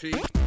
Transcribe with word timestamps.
Cheek. 0.00 0.39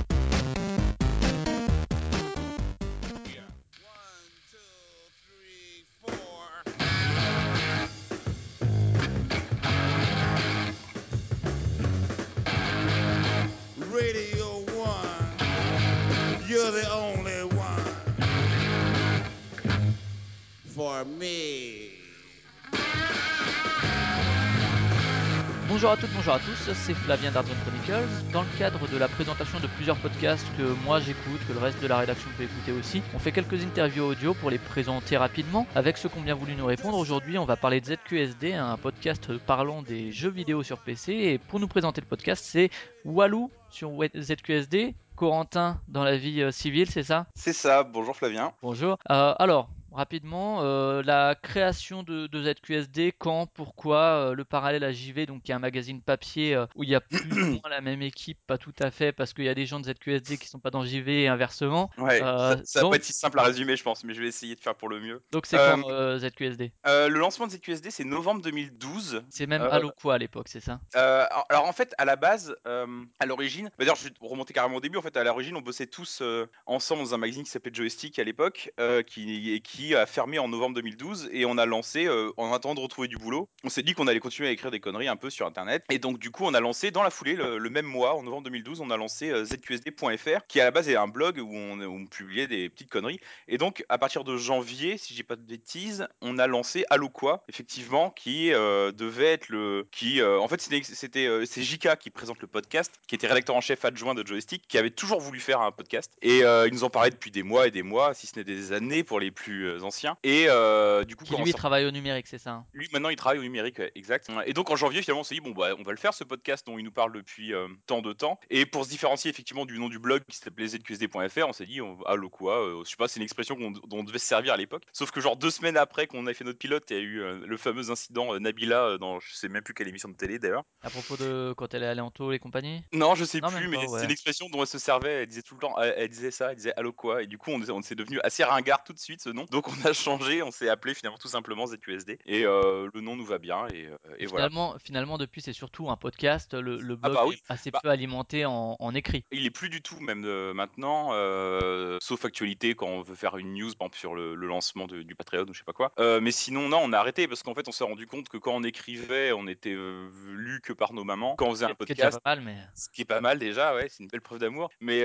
Bonjour 25.84 25.98
à 25.98 25.98
toutes, 25.98 26.14
bonjour 26.16 26.34
à 26.36 26.40
tous, 26.40 26.72
c'est 26.74 26.94
Flavien 26.94 27.30
d'Artzone 27.30 27.58
Chronicles. 27.66 28.08
Dans 28.32 28.44
le 28.44 28.48
cadre 28.58 28.88
de 28.88 28.98
la 28.98 29.10
présentation 29.10 29.60
de 29.60 29.68
plusieurs 29.68 29.98
podcasts 29.98 30.48
que 30.58 30.64
moi 30.86 31.02
j'écoute, 31.02 31.46
que 31.46 31.52
le 31.52 31.60
reste 31.60 31.84
de 31.84 31.88
la 31.88 31.98
rédaction 31.98 32.30
peut 32.38 32.44
écouter 32.44 32.72
aussi, 32.72 33.02
on 33.14 33.20
fait 33.20 33.34
quelques 33.34 33.62
interviews 33.62 34.06
audio 34.06 34.34
pour 34.34 34.50
les 34.50 34.60
présenter 34.60 35.18
rapidement 35.18 35.68
avec 35.76 35.98
ceux 35.98 36.08
qui 36.08 36.18
ont 36.18 36.22
bien 36.22 36.36
voulu 36.36 36.56
nous 36.56 36.66
répondre. 36.66 36.98
Aujourd'hui, 36.98 37.38
on 37.38 37.44
va 37.44 37.58
parler 37.58 37.82
de 37.82 37.86
ZQSD, 37.88 38.54
un 38.54 38.78
podcast 38.78 39.38
parlant 39.40 39.82
des 39.82 40.14
jeux 40.14 40.30
vidéo 40.30 40.64
sur 40.64 40.78
PC. 40.78 41.12
Et 41.12 41.38
pour 41.38 41.60
nous 41.60 41.68
présenter 41.68 42.00
le 42.00 42.08
podcast, 42.08 42.46
c'est 42.48 42.70
Walou 43.04 43.52
sur 43.70 43.92
ZQSD, 44.18 44.96
Corentin 45.18 45.82
dans 45.90 46.06
la 46.06 46.16
vie 46.16 46.44
euh, 46.44 46.52
civile, 46.52 46.90
c'est 46.90 47.04
ça? 47.04 47.26
C'est 47.36 47.52
ça, 47.52 47.84
bonjour 47.84 48.16
Flavien. 48.16 48.54
Bonjour. 48.62 48.98
Euh, 49.12 49.34
alors, 49.38 49.70
rapidement, 49.94 50.60
euh, 50.62 51.02
la 51.04 51.36
création 51.36 52.04
de, 52.04 52.28
de 52.28 52.54
ZQSD, 52.54 53.14
quand, 53.18 53.48
pourquoi, 53.48 53.98
euh, 53.98 54.34
le 54.34 54.44
parallèle 54.44 54.84
à 54.84 54.92
JV, 54.92 55.26
donc 55.26 55.44
qui 55.44 55.52
est 55.52 55.56
un 55.56 55.60
magazine 55.60 56.02
papier 56.02 56.56
euh, 56.56 56.66
où 56.76 56.84
il 56.84 56.90
y 56.90 56.96
a 56.96 57.02
plus 57.02 57.22
ou 57.32 57.52
moins 57.52 57.70
la 57.70 57.82
même 57.82 58.02
équipe, 58.02 58.40
pas 58.48 58.58
tout 58.58 58.74
à 58.80 58.92
fait, 58.92 59.12
parce 59.12 59.34
qu'il 59.34 59.46
y 59.46 59.50
a 59.50 59.56
des 59.56 59.66
gens 59.66 59.80
de 59.80 59.86
ZQSD 59.86 60.38
qui 60.38 60.48
sont 60.48 60.60
pas 60.60 60.72
dans 60.72 60.84
JV 60.84 61.24
et 61.24 61.28
inversement. 61.28 61.90
Ouais, 61.98 62.20
ça, 62.20 62.58
ça 62.64 62.82
va 62.82 62.90
pas 62.90 62.96
être 62.98 63.04
si 63.04 63.14
simple 63.14 63.40
à 63.40 63.44
résumer, 63.44 63.76
je 63.76 63.84
pense, 63.84 64.04
mais 64.04 64.14
je 64.14 64.22
vais 64.22 64.28
essayer 64.28 64.56
de 64.56 64.60
faire 64.60 64.76
pour 64.76 64.90
le 64.90 65.00
mieux. 65.00 65.22
Donc 65.32 65.46
c'est 65.46 65.58
quand 65.58 66.18
ZQSD 66.18 66.72
le 66.86 67.20
lancement 67.20 67.48
de 67.48 67.52
ZQSD, 67.52 67.92
c'est 67.92 68.04
novembre 68.04 68.42
2012. 68.42 69.24
C'est 69.30 69.48
même 69.48 69.70
quoi 70.02 70.16
à 70.16 70.18
l'époque, 70.18 70.48
c'est 70.50 70.62
ça? 70.62 70.80
alors 70.94 71.66
en 71.66 71.74
fait, 71.74 71.94
à 71.98 72.06
la 72.06 72.16
base, 72.16 72.56
à 72.66 73.26
l'origine, 73.26 73.66
bah, 73.66 73.76
d'ailleurs 73.80 73.96
je 73.96 74.06
vais 74.06 74.14
remonter 74.22 74.54
carrément 74.54 74.78
au 74.78 74.82
début. 74.82 74.98
En 74.98 75.02
fait, 75.02 75.16
à 75.18 75.24
l'origine, 75.24 75.56
on 75.56 75.62
bossait 75.62 75.88
tous 75.88 76.22
ensemble 76.66 77.04
dans 77.04 77.14
un 77.14 77.18
magazine 77.18 77.44
qui 77.44 77.50
s'appelait 77.50 77.74
Joystick 77.74 78.20
à 78.20 78.24
l'époque, 78.24 78.72
qui, 79.08 79.54
et 79.54 79.60
a 79.92 80.06
fermé 80.06 80.40
en 80.40 80.48
novembre 80.48 80.76
2012, 80.76 81.30
et 81.32 81.46
on 81.46 81.58
a 81.58 81.66
lancé 81.66 82.06
euh, 82.06 82.32
en 82.38 82.54
attendant 82.54 82.76
de 82.76 82.80
retrouver 82.80 83.08
du 83.08 83.18
boulot. 83.18 83.50
On 83.64 83.70
s'est 83.70 83.84
dit 83.84 83.94
qu'on 83.94 84.08
allait 84.08 84.20
continuer 84.20 84.50
à 84.50 84.52
écrire 84.52 84.72
des 84.72 84.80
conneries 84.80 85.08
un 85.08 85.16
peu 85.16 85.30
sur 85.30 85.46
Internet, 85.46 85.84
et 85.90 86.00
donc 86.00 86.20
du 86.20 86.32
coup, 86.32 86.46
on 86.46 86.54
a 86.54 86.60
lancé 86.60 86.92
dans 86.92 87.04
la 87.04 87.10
foulée 87.10 87.36
le, 87.36 87.70
même 87.70 87.86
mois, 87.86 88.16
en 88.16 88.24
novembre 88.24 88.44
2012, 88.44 88.82
on 88.82 88.90
a 88.90 88.98
lancé 88.98 89.30
euh, 89.30 89.44
ZQSD.fr, 89.44 90.48
qui 90.48 90.62
à 90.62 90.66
la 90.66 90.72
base 90.72 90.88
est 90.90 90.96
un 90.96 91.08
blog 91.08 91.40
où 91.40 91.56
on, 91.56 92.06
publiait 92.06 92.48
des 92.48 92.70
petites 92.70 92.90
conneries. 92.90 93.20
Et 93.48 93.58
donc, 93.58 93.84
à 93.90 93.98
partir 93.98 94.24
de 94.24 94.38
janvier, 94.38 94.98
si 94.98 95.14
j'ai 95.14 95.24
pas 95.24 95.36
de 95.36 95.42
bêtises, 95.42 96.08
on 96.22 96.38
a 96.38 96.48
lancé 96.48 96.86
Allo 96.90 97.12
effectivement, 97.48 98.10
qui 98.10 98.54
euh, 98.54 98.92
devait 98.92 99.34
être 99.34 99.50
le, 99.50 99.88
qui, 99.92 100.22
en 100.22 100.48
fait, 100.48 100.62
c'était, 100.62 101.46
c'est 101.46 101.64
JK 101.64 101.98
qui 101.98 102.10
présente 102.10 102.40
le 102.42 102.48
podcast, 102.48 102.92
qui 103.08 103.16
était 103.16 103.28
rédacteur 103.28 103.56
en 103.56 103.62
chef 103.62 103.84
adjoint 103.86 104.14
de 104.14 104.26
Joystick, 104.26 104.68
qui 104.68 104.78
avait 104.78 104.92
toujours 104.92 105.20
voulu 105.20 105.40
faire 105.40 105.62
un 105.62 105.72
podcast. 105.72 106.12
Et 106.22 106.40
il 106.40 106.70
nous 106.72 106.84
en 106.84 106.90
parlait 106.90 107.10
depuis 107.10 107.32
des 107.32 107.44
mois 107.44 107.68
et 107.68 107.72
des 107.72 107.84
mois, 107.84 108.14
si 108.14 108.28
ce 108.28 108.38
n'est 108.38 108.44
des 108.44 108.72
années 108.72 109.04
pour 109.04 109.20
les 109.20 109.32
plus 109.32 109.73
anciens. 109.82 110.18
Et 110.24 110.46
euh, 110.48 111.04
du 111.04 111.16
coup, 111.16 111.26
Qui 111.26 111.36
lui 111.38 111.48
s'est- 111.52 111.58
travaille 111.58 111.86
au 111.86 111.92
numérique, 111.92 112.28
c'est 112.28 112.38
ça 112.38 112.52
hein? 112.52 112.66
Lui, 112.74 112.88
maintenant, 112.94 113.10
il 113.10 113.16
travaille 113.16 113.40
au 113.40 113.44
numérique, 113.44 113.80
ouais, 113.80 113.92
exact. 113.96 114.30
Et 114.46 114.54
donc, 114.54 114.70
en 114.70 114.76
janvier, 114.76 115.02
finalement, 115.02 115.22
on 115.22 115.24
s'est 115.24 115.36
dit, 115.36 115.42
bon, 115.42 115.52
bah, 115.52 115.70
on 115.80 115.84
va 115.84 115.92
le 115.92 115.98
faire, 115.98 116.14
ce 116.14 116.24
podcast 116.24 116.66
dont 116.68 116.78
il 116.78 116.84
nous 116.84 116.92
parle 116.92 117.14
depuis 117.14 117.54
euh, 117.54 117.68
tant 117.88 118.02
de 118.02 118.14
temps. 118.14 118.40
Et 118.50 118.66
pour 118.66 118.86
se 118.86 118.90
différencier, 118.90 119.30
effectivement, 119.32 119.66
du 119.66 119.80
nom 119.80 119.90
du 119.90 120.00
blog 120.00 120.22
qui 120.30 120.38
s'appelait 120.38 120.68
zqsd.fr, 120.68 121.48
on 121.48 121.54
s'est 121.54 121.66
dit, 121.66 121.82
on, 121.82 121.98
ah, 122.06 122.16
le 122.16 122.30
quoi, 122.30 122.62
euh, 122.62 122.84
je 122.86 122.90
sais 122.90 122.96
pas, 122.98 123.08
c'est 123.08 123.20
une 123.20 123.24
expression 123.24 123.56
dont 123.56 123.74
on 123.92 124.04
devait 124.04 124.20
se 124.20 124.26
servir 124.26 124.54
à 124.54 124.58
l'époque. 124.58 124.84
Sauf 124.94 125.12
que, 125.12 125.22
genre, 125.22 125.38
deux 125.38 125.50
semaines 125.52 125.78
après 125.78 126.08
qu'on 126.08 126.26
a 126.28 126.34
fait 126.34 126.44
notre 126.44 126.60
pilote, 126.60 126.84
il 126.90 126.96
y 126.98 127.00
a 127.00 127.02
eu 127.02 127.22
euh, 127.22 127.40
le 127.46 127.58
fameux 127.58 127.90
incident 127.92 128.34
euh, 128.34 128.40
Nabila 128.40 128.84
euh, 128.86 128.98
dans, 128.98 129.20
je 129.20 129.34
sais 129.34 129.50
même 129.50 129.64
plus 129.64 129.74
quelle 129.74 129.88
émission 129.88 130.10
de 130.10 130.16
télé, 130.16 130.40
d'ailleurs. 130.40 130.64
À 130.82 130.90
propos 130.90 131.18
de 131.18 131.54
quand 131.58 131.74
elle 131.74 131.84
est 131.84 131.88
allée 131.88 132.02
en 132.02 132.12
taux 132.12 132.32
et 132.32 132.40
compagnie? 132.40 132.84
Non, 132.94 133.16
je 133.16 133.26
sais 133.26 133.40
Non, 133.40 133.50
plus, 133.50 133.68
mais 133.68 133.78
c'est 133.82 133.88
ouais. 133.88 134.04
une 134.06 134.12
expression 134.12 134.50
dont 134.50 134.62
elle 134.62 134.68
se 134.68 134.78
servait. 134.80 135.22
Elle 135.24 135.28
disait 135.28 135.42
tout 135.42 135.56
le 135.56 135.62
temps, 135.62 135.76
elle, 135.82 135.94
elle 135.98 136.10
disait 136.10 136.32
ça, 136.32 136.50
elle 136.52 136.58
disait 136.58 136.74
allô 136.78 136.92
quoi. 136.94 137.24
Et 137.24 137.28
du 137.28 137.38
coup, 137.38 137.52
on, 137.52 137.62
on 137.70 137.82
s'est 137.82 137.96
devenu 137.96 138.20
assez 138.24 138.44
ringard 138.44 138.84
tout 138.84 138.94
de 138.94 139.00
suite 139.00 139.22
ce 139.22 139.30
nom. 139.30 139.46
Donc, 139.52 139.63
on 139.84 139.86
a 139.88 139.94
changé, 139.94 140.42
on 140.44 140.52
s'est 140.52 140.70
appelé 140.70 140.94
finalement 140.94 141.18
tout 141.18 141.28
simplement 141.28 141.66
ZQSD. 141.68 142.20
Et 142.26 142.46
euh, 142.46 142.90
le 142.94 143.02
nom 143.02 143.16
nous 143.16 143.26
va 143.26 143.38
bien. 143.38 143.68
Et, 143.74 143.86
euh, 143.88 143.98
et 144.18 144.26
voilà. 144.26 144.48
finalement, 144.50 144.76
finalement, 144.84 145.18
depuis, 145.18 145.42
c'est 145.42 145.54
surtout 145.54 145.90
un 145.90 145.96
podcast. 145.98 146.54
Le, 146.54 146.78
le 146.80 146.98
Ah 147.02 147.10
blog 147.10 147.14
bah 147.14 147.26
oui. 147.28 147.36
est 147.36 147.52
assez 147.54 147.72
Bah- 147.72 147.80
peu 147.84 147.90
alimenté 147.90 148.46
en, 148.46 148.76
en 148.80 148.96
écrit. 148.96 149.26
Il 149.32 149.46
est 149.46 149.52
plus 149.52 149.70
du 149.70 149.82
tout 149.82 150.00
même 150.00 150.24
euh, 150.26 150.54
maintenant, 150.54 151.10
euh, 151.14 151.98
sauf 152.02 152.26
actualité 152.26 152.76
quand 152.76 152.88
on 152.88 153.02
veut 153.02 153.16
faire 153.16 153.38
une 153.38 153.54
news, 153.54 153.72
par 153.78 153.86
exemple 153.88 153.98
sur 153.98 154.16
le, 154.16 154.36
le 154.36 154.48
lancement 154.48 154.88
de- 154.88 155.02
du 155.04 155.16
Patreon 155.16 155.46
ou 155.48 155.54
je 155.54 155.60
sais 155.60 155.64
pas 155.64 155.74
quoi. 155.74 155.92
Mais 156.22 156.32
sinon, 156.32 156.70
non, 156.70 156.80
on 156.84 156.94
a 156.94 156.98
arrêté 156.98 157.28
parce 157.28 157.44
qu'en 157.44 157.54
fait, 157.54 157.68
on 157.68 157.72
s'est 157.72 157.84
rendu 157.84 158.08
compte 158.08 158.30
que 158.30 158.38
quand 158.38 158.54
on 158.56 158.64
écrivait, 158.64 159.32
on 159.32 159.48
était 159.48 159.76
lu 159.76 160.60
que 160.64 160.74
par 160.74 160.94
nos 160.94 161.04
mamans. 161.04 161.36
Quand 161.36 161.48
on 161.48 161.52
faisait 161.52 161.66
un 161.66 161.76
podcast, 161.76 162.20
pas 162.24 162.36
mal, 162.36 162.44
mais. 162.46 162.58
ce 162.76 162.90
qui 162.90 163.02
est 163.02 163.06
pas 163.06 163.22
mal 163.22 163.40
déjà, 163.40 163.76
ouais, 163.76 163.88
c'est 163.90 164.04
une 164.04 164.10
belle 164.10 164.22
preuve 164.22 164.40
d'amour. 164.40 164.70
Mais 164.80 165.04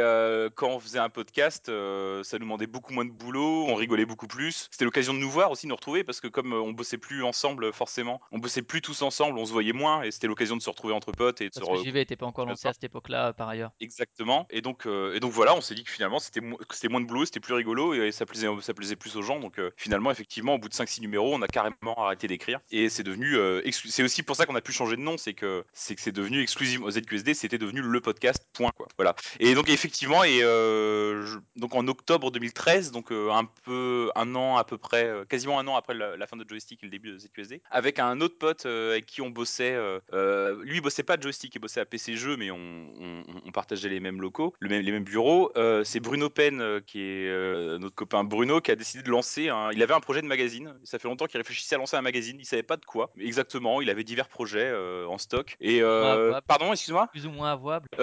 quand 0.54 0.68
on 0.68 0.80
faisait 0.80 0.98
un 0.98 1.08
podcast, 1.10 1.66
ça 1.66 2.38
nous 2.38 2.44
demandait 2.44 2.66
beaucoup 2.66 2.92
moins 2.92 3.04
de 3.04 3.10
boulot, 3.10 3.66
on 3.68 3.74
rigolait 3.74 4.06
beaucoup 4.06 4.26
plus. 4.26 4.47
C'était 4.70 4.84
l'occasion 4.84 5.14
de 5.14 5.18
nous 5.18 5.30
voir 5.30 5.50
aussi, 5.50 5.66
de 5.66 5.68
nous 5.70 5.76
retrouver, 5.76 6.04
parce 6.04 6.20
que 6.20 6.28
comme 6.28 6.52
euh, 6.52 6.60
on 6.60 6.72
bossait 6.72 6.98
plus 6.98 7.22
ensemble 7.22 7.72
forcément, 7.72 8.20
on 8.32 8.38
bossait 8.38 8.62
plus 8.62 8.80
tous 8.82 9.02
ensemble, 9.02 9.38
on 9.38 9.46
se 9.46 9.52
voyait 9.52 9.72
moins, 9.72 10.02
et 10.02 10.10
c'était 10.10 10.26
l'occasion 10.26 10.56
de 10.56 10.62
se 10.62 10.70
retrouver 10.70 10.94
entre 10.94 11.12
potes 11.12 11.40
et 11.40 11.48
de 11.48 11.54
se 11.54 11.60
Parce 11.60 11.70
que 11.72 11.76
re- 11.76 11.84
JV 11.84 12.00
était 12.00 12.16
pas 12.16 12.26
encore 12.26 12.46
lancé 12.46 12.68
à 12.68 12.72
cette 12.72 12.84
époque-là, 12.84 13.32
par 13.32 13.48
ailleurs. 13.48 13.70
Exactement. 13.80 14.46
Et 14.50 14.60
donc, 14.60 14.86
euh, 14.86 15.14
et 15.14 15.20
donc 15.20 15.32
voilà, 15.32 15.54
on 15.54 15.60
s'est 15.60 15.74
dit 15.74 15.84
que 15.84 15.90
finalement 15.90 16.18
c'était 16.18 16.40
mo- 16.40 16.56
que 16.58 16.88
moins 16.88 17.00
de 17.00 17.06
boulot, 17.06 17.24
c'était 17.24 17.40
plus 17.40 17.54
rigolo 17.54 17.94
et 17.94 18.12
ça 18.12 18.24
plaisait, 18.26 18.48
ça 18.62 18.74
plaisait 18.74 18.96
plus 18.96 19.16
aux 19.16 19.22
gens. 19.22 19.40
Donc 19.40 19.58
euh, 19.58 19.70
finalement, 19.76 20.10
effectivement, 20.10 20.54
au 20.54 20.58
bout 20.58 20.68
de 20.68 20.74
5-6 20.74 21.00
numéros, 21.00 21.34
on 21.34 21.42
a 21.42 21.48
carrément 21.48 21.94
arrêté 21.96 22.26
d'écrire. 22.28 22.60
Et 22.70 22.88
c'est 22.88 23.02
devenu. 23.02 23.36
euh, 23.36 23.60
c'est 23.72 24.02
aussi 24.02 24.22
pour 24.22 24.36
ça 24.36 24.46
qu'on 24.46 24.54
a 24.54 24.60
pu 24.60 24.72
changer 24.72 24.96
de 24.96 25.00
nom, 25.02 25.16
c'est 25.18 25.34
que 25.34 25.64
c'est 25.72 25.94
que 25.94 26.00
c'est 26.00 26.12
devenu 26.12 26.40
exclusivement 26.42 26.90
ZQSD, 26.90 27.34
c'était 27.34 27.58
devenu 27.58 27.80
le 27.82 28.00
podcast. 28.00 28.46
Point 28.52 28.70
quoi. 28.76 28.86
Voilà. 28.96 29.14
Et 29.40 29.54
donc 29.54 29.68
effectivement, 29.68 30.24
et 30.24 30.42
euh, 30.42 31.26
je- 31.26 31.38
donc 31.56 31.74
en 31.74 31.86
octobre 31.88 32.30
2013, 32.30 32.90
donc 32.92 33.12
euh, 33.12 33.30
un 33.30 33.44
peu 33.64 34.10
un 34.14 34.34
an 34.34 34.37
à 34.56 34.64
peu 34.64 34.78
près, 34.78 35.04
euh, 35.06 35.24
quasiment 35.24 35.58
un 35.58 35.66
an 35.66 35.76
après 35.76 35.94
la, 35.94 36.16
la 36.16 36.26
fin 36.26 36.36
de 36.36 36.44
Joystick 36.48 36.82
et 36.82 36.86
le 36.86 36.90
début 36.90 37.12
de 37.12 37.18
ZQSD, 37.18 37.62
avec 37.70 37.98
un 37.98 38.20
autre 38.20 38.38
pote 38.38 38.66
euh, 38.66 38.92
avec 38.92 39.06
qui 39.06 39.20
on 39.22 39.30
bossait. 39.30 39.74
euh, 39.74 40.62
lui, 40.64 40.76
il 40.76 40.80
bossait 40.80 41.02
pas 41.02 41.14
à 41.14 41.20
Joystick, 41.20 41.54
il 41.54 41.58
bossait 41.58 41.80
à 41.80 41.84
PC 41.84 42.16
Jeux, 42.16 42.36
mais 42.36 42.50
on, 42.50 42.56
on- 42.56 43.24
on 43.46 43.52
partageait 43.52 43.88
les 43.88 44.00
mêmes 44.00 44.20
locaux, 44.20 44.54
le 44.60 44.68
même, 44.68 44.82
les 44.82 44.92
mêmes 44.92 45.04
bureaux. 45.04 45.52
C'est 45.84 46.00
Bruno 46.00 46.30
Penn, 46.30 46.80
qui 46.86 47.00
est 47.02 47.78
notre 47.78 47.94
copain 47.94 48.24
Bruno, 48.24 48.60
qui 48.60 48.70
a 48.70 48.76
décidé 48.76 49.02
de 49.02 49.10
lancer. 49.10 49.48
Un... 49.48 49.70
Il 49.72 49.82
avait 49.82 49.94
un 49.94 50.00
projet 50.00 50.22
de 50.22 50.26
magazine. 50.26 50.74
Ça 50.84 50.98
fait 50.98 51.08
longtemps 51.08 51.26
qu'il 51.26 51.38
réfléchissait 51.38 51.74
à 51.74 51.78
lancer 51.78 51.96
un 51.96 52.02
magazine. 52.02 52.36
Il 52.38 52.44
savait 52.46 52.62
pas 52.62 52.76
de 52.76 52.84
quoi 52.84 53.10
exactement. 53.18 53.80
Il 53.80 53.90
avait 53.90 54.04
divers 54.04 54.28
projets 54.28 54.72
en 55.08 55.18
stock. 55.18 55.56
Et 55.60 55.82
euh, 55.82 56.12
avouable. 56.12 56.44
pardon, 56.46 56.72
excuse-moi. 56.72 57.06
Plus 57.08 57.26
ou 57.26 57.30
moins 57.30 57.52
avouable. 57.52 57.88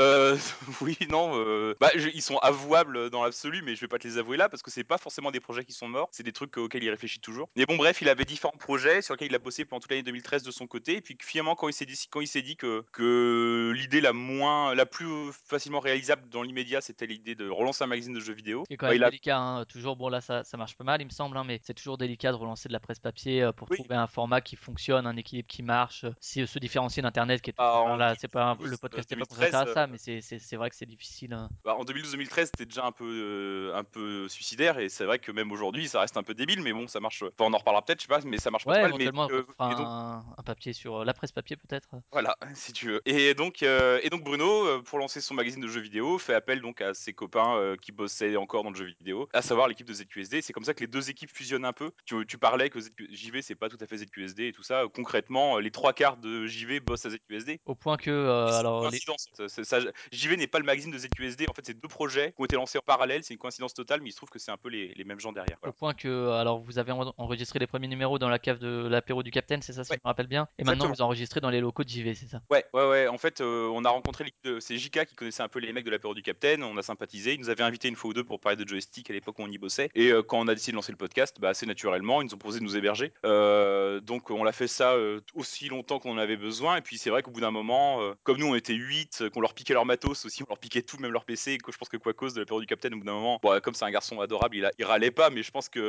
Oui, 0.82 0.98
non, 1.10 1.74
bah, 1.80 1.90
je- 1.96 2.10
ils 2.14 2.22
sont 2.22 2.38
avouables 2.40 3.10
dans 3.10 3.24
l'absolu, 3.24 3.62
mais 3.64 3.76
je 3.76 3.82
vais 3.82 3.88
pas 3.88 3.98
te 4.00 4.08
les 4.08 4.18
avouer 4.18 4.38
là 4.38 4.50
parce 4.50 4.62
que 4.62 4.72
c'est 4.72 4.84
pas 4.84 4.98
forcément 4.98 5.32
des 5.32 5.40
projets 5.40 5.64
qui 5.64 5.74
sont 5.74 5.88
morts, 5.88 6.10
c'est 6.12 6.24
des 6.26 6.34
trucs 6.34 6.58
auxquels 6.58 6.84
il 6.84 6.90
réfléchit 6.90 7.20
toujours. 7.20 7.48
Mais 7.56 7.66
bon, 7.66 7.78
bref, 7.78 8.02
il 8.02 8.10
avait 8.10 8.26
différents 8.26 8.58
projets 8.58 9.02
sur 9.02 9.14
lesquels 9.14 9.30
il 9.30 9.36
a 9.36 9.40
bossé 9.40 9.64
pendant 9.66 9.80
toute 9.80 9.92
l'année 9.92 10.04
2013 10.04 10.44
de 10.44 10.52
son 10.52 10.68
côté, 10.68 10.98
et 10.98 11.02
puis 11.02 11.18
finalement, 11.22 11.56
quand 11.56 11.70
il 11.70 11.74
s'est 11.74 11.86
dit, 11.86 11.98
quand 12.10 12.22
il 12.22 12.28
s'est 12.28 12.42
dit 12.42 12.58
que, 12.58 12.84
que 12.92 13.72
l'idée 13.76 14.02
la 14.02 14.14
moins, 14.14 14.74
la 14.76 14.86
plus 14.86 15.32
facilement 15.48 15.80
réalisable 15.80 16.28
dans 16.30 16.42
l'immédiat, 16.42 16.82
c'était 16.82 17.06
l'idée 17.08 17.36
de 17.36 17.48
relancer 17.50 17.84
un 17.84 17.88
magazine 17.88 18.14
de 18.14 18.20
jeux 18.20 18.34
vidéo, 18.34 18.64
C'est 18.70 18.78
quand 18.78 18.88
bah, 18.88 18.94
même 18.94 19.04
a 19.04 19.10
délicat, 19.10 19.38
hein. 19.38 19.66
toujours, 19.66 19.96
bon 19.96 20.10
là 20.10 20.22
ça, 20.22 20.44
ça 20.44 20.58
marche 20.58 20.76
pas 20.76 20.84
mal 20.84 21.02
il 21.02 21.06
me 21.06 21.10
semble, 21.12 21.38
hein, 21.38 21.44
mais 21.46 21.60
c'est 21.64 21.74
toujours 21.74 21.98
délicat 21.98 22.32
de 22.32 22.38
relancer 22.38 22.68
de 22.68 22.74
la 22.74 22.80
presse 22.80 23.00
papier 23.00 23.44
euh, 23.44 23.52
pour 23.52 23.70
Oui. 23.70 23.78
trouver 23.78 23.96
un 23.96 24.08
format 24.08 24.42
qui 24.42 24.56
fonctionne, 24.56 25.06
un 25.08 25.16
équilibre 25.18 25.48
qui 25.48 25.64
marche, 25.64 26.04
euh, 26.06 26.12
si, 26.20 26.46
se 26.48 26.60
différencier 26.60 27.02
d'internet 27.04 27.42
qui 27.42 27.52
est 27.52 27.56
Ah, 27.58 27.84
voilà, 27.88 28.16
c'est 28.16 28.28
pas 28.28 28.44
un- 28.46 28.56
2012, 28.56 28.72
le 28.72 28.78
podcast 28.78 29.10
n'est 29.12 29.18
pas 29.18 29.26
2013, 29.26 29.52
consacré 29.52 29.70
à 29.72 29.74
ça, 29.74 29.84
euh, 29.84 29.88
mais 29.92 29.98
c'est- 29.98 30.56
vrai 30.56 30.70
que 30.70 30.76
c'est 30.76 30.86
difficile. 30.86 31.34
hein. 31.34 31.50
Bah, 31.64 31.76
en 31.78 31.84
2012-2013, 31.84 32.48
c'était 32.48 32.66
déjà 32.66 32.86
un 32.86 32.92
peu, 32.92 33.06
euh, 33.06 33.76
un 33.76 33.84
peu 33.84 34.28
suicidaire, 34.30 34.80
et 34.80 34.90
c'est 34.90 35.06
vrai 35.06 35.20
que 35.20 35.32
même 35.32 35.52
aujourd'hui, 35.52 35.88
ça 35.88 36.00
reste 36.06 36.18
un 36.18 36.24
peu 36.24 36.34
débile, 36.34 36.62
mais 36.62 36.74
bon, 36.74 36.88
ça 36.88 37.00
marche. 37.00 37.24
Enfin, 37.24 37.50
on 37.50 37.54
en 37.54 37.58
reparlera 37.58 37.84
peut-être, 37.84 38.00
je 38.00 38.04
sais 38.04 38.08
pas, 38.08 38.20
mais 38.26 38.38
ça 38.38 38.52
marche 38.52 38.66
pas 38.66 38.72
Ouais, 38.72 38.82
mal. 38.82 38.94
Mais, 38.98 39.08
euh, 39.08 39.12
donc, 39.12 39.48
un, 39.60 40.24
un 40.38 40.44
papier 40.44 40.74
sur 40.74 41.02
euh, 41.02 41.06
la 41.06 41.14
presse 41.14 41.32
papier 41.32 41.56
peut-être. 41.56 41.90
Voilà, 42.12 42.36
si 42.54 42.74
tu 42.74 42.88
veux. 42.88 43.02
Et 43.06 43.34
donc, 43.34 43.64
euh, 43.64 44.00
et 44.04 44.10
donc 44.10 44.24
Bruno, 44.24 44.66
euh, 44.68 44.82
pour 44.82 45.00
lancer 45.00 45.22
son 45.22 45.34
magazine 45.34 45.62
de 45.62 45.68
jeux 45.68 45.82
vidéo, 45.82 46.18
fait 46.18 46.34
appel 46.34 46.62
donc 46.62 46.82
à 46.82 46.94
ses 46.94 47.14
copains 47.14 47.56
euh, 47.58 47.76
qui 47.76 47.92
bossaient 47.92 48.36
encore 48.38 48.64
dans 48.64 48.70
le 48.72 48.76
jeu 48.76 48.86
vidéo, 48.86 49.28
à 49.34 49.42
savoir 49.42 49.68
l'équipe 49.68 49.88
de 49.88 49.94
ZQSD. 49.94 50.42
C'est 50.42 50.54
comme 50.54 50.64
ça 50.64 50.74
que 50.74 50.82
les 50.82 50.88
deux 50.88 51.10
équipes 51.10 51.32
fusionnent 51.36 51.66
un 51.66 51.74
peu. 51.74 51.92
Tu, 52.06 52.26
tu 52.28 52.38
parlais 52.38 52.70
que 52.70 52.80
ZQ 52.80 53.08
JV 53.12 53.42
c'est 53.42 53.56
pas 53.56 53.70
tout 53.70 53.78
à 53.82 53.88
fait 53.88 53.98
ZQSD 53.98 54.48
et 54.48 54.52
tout 54.52 54.64
ça. 54.64 54.84
Concrètement, 54.94 55.58
euh, 55.58 55.62
les 55.62 55.72
trois 55.72 55.94
quarts 55.94 56.18
de 56.18 56.46
JV 56.46 56.80
bossent 56.80 57.06
à 57.06 57.10
ZQSD. 57.10 57.60
Au 57.66 57.76
point 57.76 57.98
que 57.98 58.12
euh, 58.12 58.48
alors 58.54 58.90
les-. 58.90 59.00
Ça- 59.48 59.80
JV 60.12 60.38
n'est 60.38 60.48
pas 60.48 60.60
le 60.60 60.66
magazine 60.66 60.92
de 60.92 60.98
ZQSD. 60.98 61.48
En 61.50 61.54
fait, 61.54 61.66
c'est 61.66 61.80
deux 61.80 61.88
projets 61.88 62.32
qui 62.34 62.42
ont 62.42 62.46
été 62.46 62.56
lancés 62.56 62.78
en 62.78 62.82
parallèle. 62.86 63.24
C'est 63.24 63.34
une 63.34 63.40
coïncidence 63.40 63.74
totale, 63.74 64.02
mais 64.02 64.10
il 64.10 64.12
se 64.12 64.18
trouve 64.18 64.30
que 64.30 64.40
c'est 64.40 64.52
un 64.52 64.58
peu 64.58 64.70
les, 64.70 64.94
les 64.94 65.04
mêmes 65.04 65.20
gens 65.20 65.32
derrière. 65.32 65.58
au 65.64 65.72
point 65.72 65.94
que 65.96 66.30
alors 66.32 66.60
vous 66.60 66.78
avez 66.80 66.92
en- 66.92 67.14
enregistré 67.18 67.60
les 67.60 67.68
premiers 67.68 67.88
numéros 67.88 68.20
dans 68.20 68.30
la 68.30 68.40
cave 68.40 68.60
de 68.60 68.88
l'apéro 68.88 69.24
du 69.24 69.32
Capitaine, 69.32 69.62
c'est 69.62 69.74
ça 69.74 69.84
si 69.84 69.92
Ouais. 69.92 69.98
je 69.98 70.02
me 70.06 70.10
rappelle 70.10 70.28
bien? 70.28 70.48
Et 70.58 70.64
maintenant 70.64 70.86
Exactement. 70.86 70.94
vous 70.94 71.02
enregistrez 71.02 71.40
dans 71.42 71.50
les 71.50 71.60
locaux 71.62 71.84
de 71.84 71.90
JV, 71.90 72.14
c'est 72.16 72.28
ça? 72.28 72.42
Ouais, 72.50 72.66
ouais, 72.74 72.88
ouais. 72.88 73.08
En 73.08 73.18
fait, 73.18 73.42
euh, 73.42 73.70
on 73.74 73.84
a 73.86 73.90
rencontré 73.90 74.24
l'équipe 74.26 74.44
de. 74.44 74.60
C'est 74.60 74.78
JK 74.78 75.06
qui 75.06 75.16
connaissait 75.16 75.44
un 75.44 75.48
peu 75.48 75.60
les 75.60 75.72
mecs 75.74 75.86
de 75.86 75.92
l'apéro 75.92 76.14
du 76.14 76.22
Capitaine. 76.22 76.64
On 76.64 76.78
a 76.78 76.82
sympathisé. 76.82 77.34
Ils 77.34 77.40
nous 77.40 77.50
avaient 77.50 77.64
invité 77.64 77.88
une 77.88 77.96
fois 77.96 78.10
ou 78.10 78.14
deux 78.14 78.24
pour 78.24 78.40
parler 78.40 78.56
de 78.64 78.68
joystick 78.68 79.10
à 79.10 79.14
l'époque 79.14 79.38
où 79.40 79.44
on 79.44 79.52
y 79.52 79.58
bossait. 79.58 79.90
Et 79.96 80.12
euh, 80.12 80.22
quand 80.24 80.40
on 80.40 80.48
a 80.48 80.54
décidé 80.54 80.72
de 80.74 80.76
lancer 80.78 80.92
le 80.92 80.98
podcast, 80.98 81.38
bah, 81.40 81.50
assez 81.50 81.66
naturellement, 81.66 82.22
ils 82.22 82.26
nous 82.26 82.34
ont 82.34 82.38
proposé 82.38 82.60
de 82.60 82.64
nous 82.66 82.76
héberger. 82.78 83.14
Euh, 83.26 84.00
donc 84.00 84.32
on 84.32 84.44
l'a 84.44 84.52
fait 84.52 84.68
ça 84.68 84.94
euh, 84.94 85.22
aussi 85.34 85.68
longtemps 85.70 86.00
qu'on 86.00 86.12
en 86.14 86.18
avait 86.18 86.38
besoin. 86.38 86.78
Et 86.78 86.82
puis 86.82 86.98
c'est 86.98 87.10
vrai 87.10 87.22
qu'au 87.22 87.32
bout 87.32 87.42
d'un 87.42 87.52
moment, 87.52 88.02
euh, 88.02 88.14
comme 88.24 88.38
nous 88.38 88.48
on 88.48 88.56
était 88.56 88.74
8, 88.74 89.30
qu'on 89.34 89.42
leur 89.42 89.54
piquait 89.54 89.74
leur 89.74 89.86
matos 89.86 90.26
aussi, 90.26 90.44
on 90.44 90.48
leur 90.50 90.60
piquait 90.60 90.82
tout, 90.82 90.98
même 90.98 91.12
leur 91.12 91.26
PC. 91.26 91.54
Et 91.54 91.58
que 91.58 91.72
je 91.72 91.78
pense 91.78 91.90
que 91.90 91.98
Quacos 91.98 92.32
de 92.34 92.40
l'apéro 92.40 92.60
du 92.60 92.66
Capitaine, 92.68 92.94
au 92.94 92.98
bout 92.98 93.06
d'un 93.06 93.14
moment, 93.14 93.40
bon, 93.42 93.60
comme 93.62 93.74
c'est 93.74 93.86
un 93.86 93.92
garçon 93.92 94.20
adorable, 94.22 94.56
il, 94.58 94.66
a, 94.66 94.72
il 94.80 94.86
râlait 94.86 95.12
pas, 95.12 95.30
mais 95.30 95.44
je 95.44 95.52
pense 95.52 95.70
que 95.70 95.80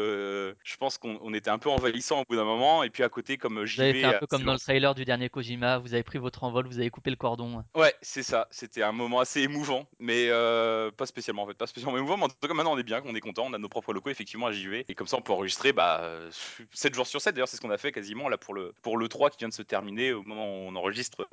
je 0.64 0.76
pense 0.76 0.98
qu'on 0.98 1.18
on 1.22 1.32
était 1.34 1.50
un 1.50 1.58
peu 1.58 1.68
envahissant 1.70 2.20
au 2.20 2.24
bout 2.28 2.36
d'un 2.36 2.44
moment. 2.44 2.82
Et 2.82 2.90
puis 2.90 3.02
à 3.02 3.08
côté, 3.08 3.36
comme 3.38 3.54
Vous 3.64 3.80
avez 3.80 3.92
JV. 3.92 4.00
fait 4.00 4.04
un 4.06 4.10
a- 4.10 4.18
peu 4.18 4.26
comme 4.26 4.42
dans 4.44 4.52
le 4.52 4.58
trailer 4.58 4.94
du 4.94 5.04
dernier 5.04 5.28
Kojima, 5.28 5.78
vous 5.78 5.94
avez 5.94 6.02
pris 6.02 6.18
votre 6.18 6.44
envol, 6.44 6.66
vous 6.66 6.78
avez 6.78 6.90
coupé 6.90 7.10
le 7.10 7.16
cordon. 7.16 7.64
Ouais, 7.74 7.94
c'est 8.02 8.22
ça. 8.22 8.48
C'était 8.50 8.82
un 8.82 8.92
moment 8.92 9.20
assez 9.20 9.40
émouvant, 9.42 9.86
mais 9.98 10.28
euh, 10.28 10.90
pas 10.90 11.06
spécialement 11.06 11.42
en 11.42 11.46
fait, 11.46 11.54
pas 11.54 11.66
spécialement 11.66 11.96
émouvant. 11.98 12.16
Mais 12.16 12.24
en 12.24 12.28
tout 12.28 12.34
cas, 12.46 12.54
maintenant 12.54 12.72
on 12.74 12.78
est 12.78 12.82
bien, 12.82 13.02
on 13.04 13.14
est 13.14 13.20
content, 13.20 13.44
on 13.46 13.52
a 13.52 13.58
nos 13.58 13.68
propres 13.68 13.92
locaux 13.92 14.10
effectivement 14.10 14.46
à 14.46 14.52
JV, 14.52 14.84
et 14.88 14.94
comme 14.94 15.06
ça 15.06 15.16
on 15.16 15.22
peut 15.22 15.32
enregistrer 15.32 15.72
bah 15.72 16.00
euh, 16.02 16.30
7 16.72 16.94
jours 16.94 17.06
sur 17.06 17.20
7 17.20 17.34
D'ailleurs, 17.34 17.48
c'est 17.48 17.56
ce 17.56 17.60
qu'on 17.60 17.70
a 17.70 17.78
fait 17.78 17.92
quasiment 17.92 18.28
là 18.28 18.38
pour 18.38 18.54
le 18.54 18.72
pour 18.82 18.96
le 18.98 19.08
3 19.08 19.30
qui 19.30 19.38
vient 19.38 19.48
de 19.48 19.52
se 19.54 19.62
terminer 19.62 20.12
au 20.12 20.22
moment 20.22 20.46
où 20.46 20.68
on 20.68 20.76
enregistre. 20.76 21.28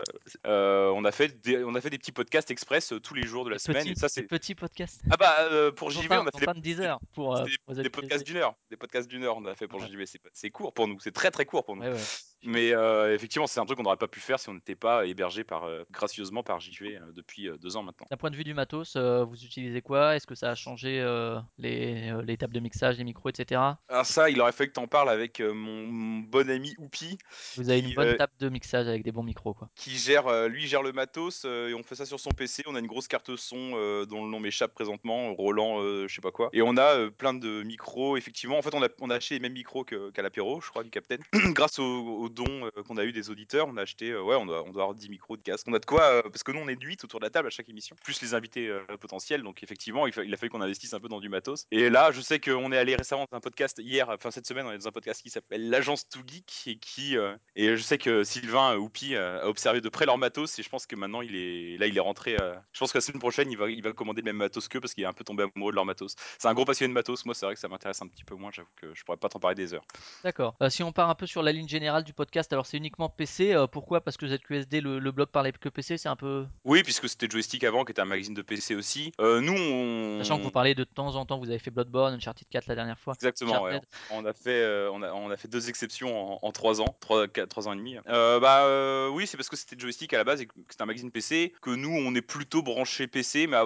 Euh, 0.46 0.90
on 0.96 1.06
a 1.06 1.12
fait 1.12 1.40
des, 1.42 1.64
on 1.64 1.76
a 1.76 1.82
fait 1.82 1.90
des 1.90 1.98
petits 1.98 2.12
podcasts 2.12 2.52
express 2.52 2.94
euh, 2.94 3.00
tous 3.00 3.14
les 3.14 3.24
jours 3.24 3.46
de 3.46 3.50
la 3.50 3.60
semaine, 3.60 3.84
petits, 3.84 3.92
et 3.92 3.96
ça 3.96 4.10
c'est 4.10 4.24
petits 4.24 4.56
podcasts. 4.56 5.02
ah 5.12 5.18
bah 5.18 5.36
euh, 5.52 5.72
pour 5.72 5.92
JV 5.92 6.18
on 6.18 6.26
a 6.28 6.32
fait 6.38 6.46
pas 6.46 6.54
de 6.54 6.60
10 6.60 6.82
heures 6.82 7.00
pour, 7.14 7.36
euh, 7.38 7.44
des, 7.46 7.52
pour 7.66 7.76
des 7.76 7.84
les 7.84 7.90
podcasts 7.90 8.26
d'une 8.26 8.38
heure, 8.38 8.53
des 8.70 8.78
podcasts 8.78 9.08
d'une 9.10 9.24
heure 9.24 9.38
on 9.38 9.46
a 9.46 9.56
fait 9.56 9.68
pour 9.68 9.82
Ouais. 9.82 9.88
JV. 9.88 10.06
C'est 10.06 10.22
c'est 10.34 10.50
court 10.52 10.74
pour 10.74 10.88
nous, 10.88 11.00
c'est 11.00 11.12
très 11.12 11.32
très 11.32 11.46
court 11.46 11.64
pour 11.66 11.76
nous. 11.76 11.84
Ouais, 11.84 11.92
ouais. 11.92 12.00
Mais 12.46 12.74
euh, 12.74 13.14
effectivement, 13.14 13.48
c'est 13.48 13.60
un 13.60 13.66
truc 13.66 13.78
qu'on 13.78 13.84
n'aurait 13.84 13.98
pas 13.98 14.08
pu 14.08 14.20
faire 14.20 14.40
si 14.40 14.50
on 14.50 14.54
n'était 14.54 14.76
pas 14.76 15.06
hébergé 15.06 15.44
par, 15.44 15.64
euh, 15.64 15.84
gracieusement 15.92 16.44
par 16.44 16.60
JV 16.60 16.98
euh, 16.98 17.00
depuis 17.14 17.48
euh, 17.48 17.58
deux 17.58 17.78
ans 17.78 17.84
maintenant. 17.84 18.08
D'un 18.10 18.18
point 18.18 18.32
de 18.32 18.36
vue 18.36 18.44
du 18.44 18.54
matos, 18.54 18.96
euh, 18.96 19.24
vous 19.24 19.44
utilisez 19.44 19.82
quoi? 19.82 20.16
Est-ce 20.16 20.28
que 20.28 20.36
ça 20.36 20.52
a 20.52 20.56
changé 20.56 21.00
euh, 21.00 21.40
les, 21.58 22.12
euh, 22.12 22.22
les 22.22 22.38
tables 22.38 22.54
de 22.54 22.60
mixage, 22.60 22.98
les 22.98 23.04
micros, 23.04 23.30
etc. 23.30 23.62
Alors 23.88 24.06
ça, 24.06 24.30
il 24.30 24.40
aurait 24.42 24.52
fallu 24.52 24.70
que 24.70 24.76
t'en 24.76 24.88
parles 24.88 25.10
avec 25.10 25.40
euh, 25.40 25.54
mon, 25.54 25.88
mon 25.88 26.20
bon 26.20 26.50
ami 26.50 26.74
Oupi, 26.78 27.18
Vous 27.56 27.70
avez 27.70 27.82
qui, 27.82 27.90
une 27.90 27.96
bonne 27.96 28.08
euh, 28.10 28.18
table 28.18 28.34
de 28.40 28.50
mixage 28.50 28.88
avec 28.88 29.04
des 29.04 29.12
bons 29.12 29.24
micros, 29.24 29.54
quoi. 29.54 29.70
qui 29.76 29.92
gère, 29.98 30.28
euh, 30.28 30.48
lui 30.48 30.68
gère 30.68 30.84
le 30.84 30.92
matos, 30.92 31.44
euh, 31.46 31.70
et 31.70 31.74
on 31.74 31.84
fait 31.84 31.96
ça 31.96 32.06
sur 32.06 32.20
son 32.20 32.32
PC. 32.32 32.64
On 32.68 32.76
a 32.76 32.80
une 32.80 32.88
grosse 32.88 33.08
carte 33.08 33.36
son 33.36 33.74
euh, 33.76 34.06
dont 34.06 34.26
le 34.26 34.30
nom 34.30 34.40
m'échappe 34.40 34.74
présentement, 34.74 35.34
Roland, 35.34 35.82
euh, 35.82 36.08
je 36.08 36.16
sais 36.16 36.22
pas 36.22 36.32
quoi. 36.32 36.50
Et 36.54 36.62
on 36.62 36.78
a 36.78 36.98
euh, 36.98 37.10
plein 37.10 37.34
de 37.34 37.64
micros, 37.64 38.18
effectivement. 38.18 38.58
En 38.58 38.62
fait, 38.62 38.74
on 38.74 38.84
a, 38.84 38.90
on 39.02 39.10
a 39.10 39.16
acheté 39.16 39.36
les 39.36 39.40
mêmes 39.40 39.54
micros 39.54 39.84
qu'à 39.84 40.22
l'apéro, 40.22 40.62
je 40.62 40.70
crois, 40.70 40.84
du 40.84 40.90
Capitaine. 40.90 41.22
Grâce 41.54 41.80
aux 41.80 41.84
au 41.84 42.30
dons 42.34 42.66
euh, 42.66 42.84
qu'on 42.84 42.98
a 42.98 43.06
eu 43.06 43.12
des 43.12 43.30
auditeurs, 43.30 43.68
on 43.68 43.78
a 43.78 43.84
acheté, 43.84 44.12
euh, 44.12 44.22
ouais, 44.22 44.36
on 44.36 44.46
doit, 44.46 44.64
on 44.64 44.72
doit 44.72 44.84
avoir 44.84 44.96
10 44.96 45.10
micros 45.10 45.38
de 45.38 45.42
casque. 45.42 45.68
On 45.68 45.74
a 45.74 45.80
de 45.80 45.86
quoi, 45.86 46.04
euh, 46.04 46.22
parce 46.24 46.44
que 46.44 46.52
nous, 46.52 46.60
on 46.60 46.68
est 46.68 46.76
de 46.76 46.86
8 46.86 47.04
autour 47.04 47.20
de 47.20 47.26
la 47.26 47.30
table 47.30 47.48
à 47.48 47.50
chaque 47.50 47.70
émission, 47.70 47.96
plus 48.04 48.22
les 48.22 48.34
invités 48.34 48.68
euh, 48.68 48.82
potentiels. 49.00 49.44
Donc, 49.44 49.64
effectivement, 49.64 50.08
il, 50.08 50.34
a 50.34 50.38
fallu 50.38 50.50
qu'on 50.50 50.62
investisse 50.62 50.94
un 50.94 51.00
peu 51.00 51.08
dans 51.08 51.20
du 51.20 51.30
matos. 51.30 51.66
Et 51.72 51.90
là, 51.90 52.12
je 52.12 52.22
sais 52.22 52.40
qu'on 52.40 52.72
est 52.72 52.78
allé 52.78 52.96
récemment 52.96 53.26
dans 53.32 53.38
un 53.38 53.42
podcast 53.42 53.80
hier, 53.80 54.10
enfin 54.10 54.32
cette 54.32 54.48
semaine, 54.48 54.66
on 54.66 54.72
est 54.72 54.78
dans 54.78 54.88
un 54.88 54.92
podcast 54.92 55.22
qui 55.22 55.30
s'appelle 55.30 55.70
l'agence 55.70 56.08
Too 56.10 56.22
Geek 56.26 56.64
et 56.68 56.78
qui 56.78 57.16
et 57.56 57.76
je 57.76 57.82
sais 57.82 57.98
que 57.98 58.24
Sylvain 58.24 58.76
Oupi 58.78 59.16
a 59.16 59.48
observé 59.48 59.82
de 59.82 59.90
près 59.90 60.06
leur 60.06 60.18
matos 60.18 60.58
et 60.60 60.64
je 60.64 60.70
pense 60.70 60.86
que 60.86 60.96
maintenant 60.96 61.22
il 61.22 61.36
est 61.36 61.78
là, 61.78 61.88
il 61.88 61.96
est 61.96 62.02
rentré. 62.02 62.38
je 62.72 62.80
pense 62.80 62.92
que 62.92 62.98
la 62.98 63.02
semaine 63.02 63.20
prochaine, 63.20 63.52
il 63.52 63.58
va, 63.58 63.70
il 63.70 63.82
va 63.82 63.94
commander 63.94 64.22
le 64.22 64.26
même 64.26 64.38
matos 64.38 64.68
qu'eux 64.68 64.80
parce 64.80 64.94
qu'il 64.94 65.04
est 65.04 65.08
un 65.08 65.14
peu 65.14 65.24
tombé 65.24 65.46
amoureux 65.56 65.72
de 65.72 65.76
leur 65.76 65.86
matos. 65.86 66.16
C'est 66.40 66.48
un 66.48 66.54
gros 66.54 66.66
passionné 66.66 66.90
de 66.90 66.94
matos. 66.94 67.26
Moi, 67.26 67.36
c'est 67.36 67.46
vrai 67.46 67.56
que 67.56 67.62
ça 67.62 67.68
m'intéresse 67.68 68.02
un 68.02 68.08
petit 68.08 68.24
peu 68.24 68.36
moins. 68.36 68.52
J'avoue 68.52 68.70
que 68.76 68.94
je 68.94 69.04
pourrais 69.04 69.18
pas 69.18 69.30
t'en 69.30 69.40
parler 69.40 69.56
des 69.56 69.74
heures. 69.74 69.86
D'accord. 70.24 70.56
Si 70.70 70.84
on 70.84 70.92
part 70.92 71.10
un 71.10 71.16
peu 71.16 71.28
sur 71.28 71.44
la 71.44 71.52
ligne 71.52 71.68
générale 71.68 72.04
du 72.04 72.14
podcast, 72.14 72.23
alors 72.52 72.66
c'est 72.66 72.78
uniquement 72.78 73.10
PC. 73.10 73.54
euh, 73.54 73.68
pourquoi? 73.68 74.02
Parce 74.02 74.18
que 74.18 74.28
ZQSD, 74.28 74.82
le, 74.82 75.00
le 75.00 75.12
blog 75.12 75.30
parlait 75.30 75.52
que 75.52 75.70
PC, 75.70 75.98
c'est 75.98 76.10
un 76.10 76.16
peu. 76.16 76.46
Oui, 76.66 76.84
puisque 76.84 77.08
c'était 77.10 77.28
Joystick 77.30 77.64
avant, 77.64 77.86
qui 77.86 77.92
était 77.92 78.02
un 78.02 78.06
magazine 78.06 78.34
de 78.34 78.42
PC 78.42 78.76
aussi. 78.76 79.12
Euh, 79.20 79.42
nous, 79.42 79.54
on 79.54 80.18
Sachant 80.20 80.38
que 80.38 80.44
vous 80.44 80.52
parlez 80.52 80.76
de 80.76 80.84
temps 80.84 81.16
en 81.16 81.26
temps, 81.26 81.40
vous 81.40 81.50
avez 81.50 81.60
fait 81.60 81.72
Bloodborne, 81.72 82.14
Uncharted 82.14 82.48
4 82.50 82.68
la 82.68 82.76
dernière 82.76 83.00
fois. 83.00 83.14
Exactement, 83.16 83.62
ouais. 83.64 83.80
On 84.12 84.26
a 84.26 84.34
fait, 84.34 84.62
euh, 84.62 84.90
on 84.92 85.02
a, 85.02 85.12
on 85.14 85.30
a 85.30 85.38
fait 85.38 85.48
deux 85.48 85.70
exceptions 85.70 86.34
en, 86.44 86.48
en 86.48 86.52
trois 86.52 86.82
ans, 86.82 86.96
trois, 87.00 87.28
quatre- 87.28 87.50
trois 87.50 87.68
ans 87.68 87.74
et 87.74 87.78
demi. 87.78 87.98
Bah 88.08 89.10
oui, 89.12 89.28
c'est 89.28 89.38
parce 89.38 89.50
que 89.50 89.56
c'était 89.56 89.78
joystick 89.80 90.14
à 90.14 90.18
la 90.18 90.24
base 90.24 90.42
et 90.42 90.46
que 90.48 90.54
c'était 90.70 90.82
un 90.84 90.86
magazine 90.88 91.12
PC 91.12 91.54
que 91.62 91.70
nous 91.70 91.90
on 91.92 92.14
est 92.16 92.22
plutôt 92.22 92.62
branché 92.62 93.08
PC, 93.08 93.48
mais 93.48 93.58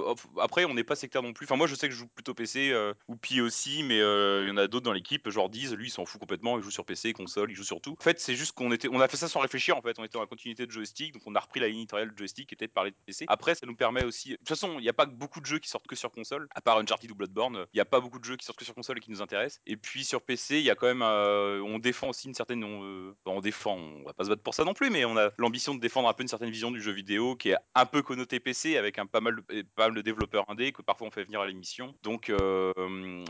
après 0.42 0.66
on 0.66 0.74
n'est 0.74 0.84
pas 0.84 0.96
sectaire 0.96 1.24
non 1.24 1.34
plus. 1.34 1.46
Enfin 1.46 1.56
moi 1.56 1.68
je 1.68 1.76
sais 1.76 1.88
que 1.88 1.94
je 1.94 2.00
joue 2.00 2.08
plutôt 2.08 2.34
PC 2.34 2.74
ou 3.08 3.16
Pi 3.16 3.42
aussi, 3.42 3.84
mais 3.84 3.98
il 3.98 4.48
y 4.48 4.52
en 4.52 4.58
a 4.58 4.68
d'autres 4.68 4.86
dans 4.86 4.94
l'équipe, 4.94 5.30
genre 5.30 5.50
Diz, 5.50 5.74
lui 5.74 5.88
il 5.88 5.92
s'en 5.92 6.06
fout 6.06 6.20
complètement, 6.20 6.58
il 6.58 6.64
joue 6.64 6.72
sur 6.72 6.86
PC, 6.86 7.14
console, 7.14 7.52
il 7.52 7.56
joue 7.56 7.64
sur 7.64 7.82
tout. 7.82 7.96
En 8.00 8.04
fait 8.04 8.20
c'est 8.20 8.36
juste 8.38 8.54
qu'on 8.54 8.72
était, 8.72 8.88
on 8.92 9.00
a 9.00 9.08
fait 9.08 9.18
ça 9.18 9.28
sans 9.28 9.40
réfléchir 9.40 9.78
en 9.78 9.82
fait, 9.82 10.00
on 10.00 10.04
était 10.04 10.14
dans 10.14 10.22
la 10.22 10.28
continuité 10.28 10.66
de 10.66 10.72
joystick, 10.72 11.14
donc 11.14 11.24
on 11.26 11.36
a 11.36 11.40
repris 11.40 11.60
la 11.60 11.68
ligne 11.68 11.80
éditoriale 11.80 12.12
de 12.12 12.18
joystick 12.18 12.48
qui 12.50 12.56
était 12.56 12.68
de 12.68 12.72
parler 12.72 12.92
de 12.92 12.96
PC. 13.06 13.26
Après 13.28 13.56
ça 13.56 13.66
nous 13.66 13.76
permet 13.76 14.04
aussi, 14.04 14.32
de 14.32 14.36
toute 14.38 14.50
façon 14.50 14.80
il 14.80 14.84
n'y 14.84 14.90
a 14.90 14.94
pas 14.94 15.06
beaucoup 15.06 15.42
de 15.42 15.46
jeux 15.46 15.60
qui 15.60 15.70
sortent 15.70 15.88
que 15.88 15.96
sur 15.96 16.12
console, 16.12 16.48
à 16.56 16.62
part 16.62 16.78
Uncharted 16.78 17.12
ou 17.12 17.16
Bloodborne, 17.16 17.66
il 17.74 17.78
n'y 17.78 17.82
a 17.82 17.86
pas 17.86 18.00
beaucoup 18.00 18.20
de 18.20 18.26
jeux 18.26 18.38
qui 18.38 18.46
sortent 18.46 18.60
que 18.60 18.66
sur 18.66 18.76
console 18.76 18.98
et 18.98 19.02
qui 19.02 19.12
nous 19.12 19.22
intéressent. 19.22 19.62
Et 19.66 19.78
puis 19.78 20.04
sur 20.04 20.22
PC, 20.22 20.60
il 20.60 20.64
y 20.64 20.70
a 20.70 20.76
quand 20.76 20.88
même, 20.88 21.02
euh, 21.02 21.62
on 21.62 21.80
défend 21.80 22.10
aussi 22.10 22.28
une 22.28 22.34
certaine, 22.34 22.64
on, 22.64 22.84
euh, 22.84 23.16
on 23.26 23.42
défend, 23.42 23.76
on 23.76 24.04
va 24.04 24.14
pas 24.14 24.24
se 24.24 24.30
battre 24.30 24.44
pour 24.44 24.54
ça 24.54 24.64
non 24.64 24.74
plus, 24.74 24.90
mais 24.90 25.06
on 25.06 25.18
a 25.18 25.32
l'ambition 25.38 25.76
de 25.76 25.80
défendre 25.80 26.08
un 26.08 26.14
peu 26.14 26.24
une 26.24 26.28
certaine 26.28 26.50
vision 26.50 26.72
du 26.72 26.82
jeu 26.82 26.92
vidéo 26.92 27.36
qui 27.36 27.50
est 27.50 27.58
un 27.76 27.86
peu 27.86 28.02
connoté 28.02 28.40
PC 28.40 28.78
avec 28.78 29.00
un 29.00 29.06
pas 29.06 29.22
mal, 29.22 29.36
de, 29.36 29.62
pas 29.76 29.88
mal 29.88 29.96
de 29.96 30.02
développeurs 30.02 30.50
indés 30.50 30.72
que 30.72 30.82
parfois 30.82 31.08
on 31.08 31.12
fait 31.12 31.24
venir 31.24 31.42
à 31.42 31.48
l'émission. 31.48 31.96
Donc, 32.04 32.30
euh, 32.30 32.74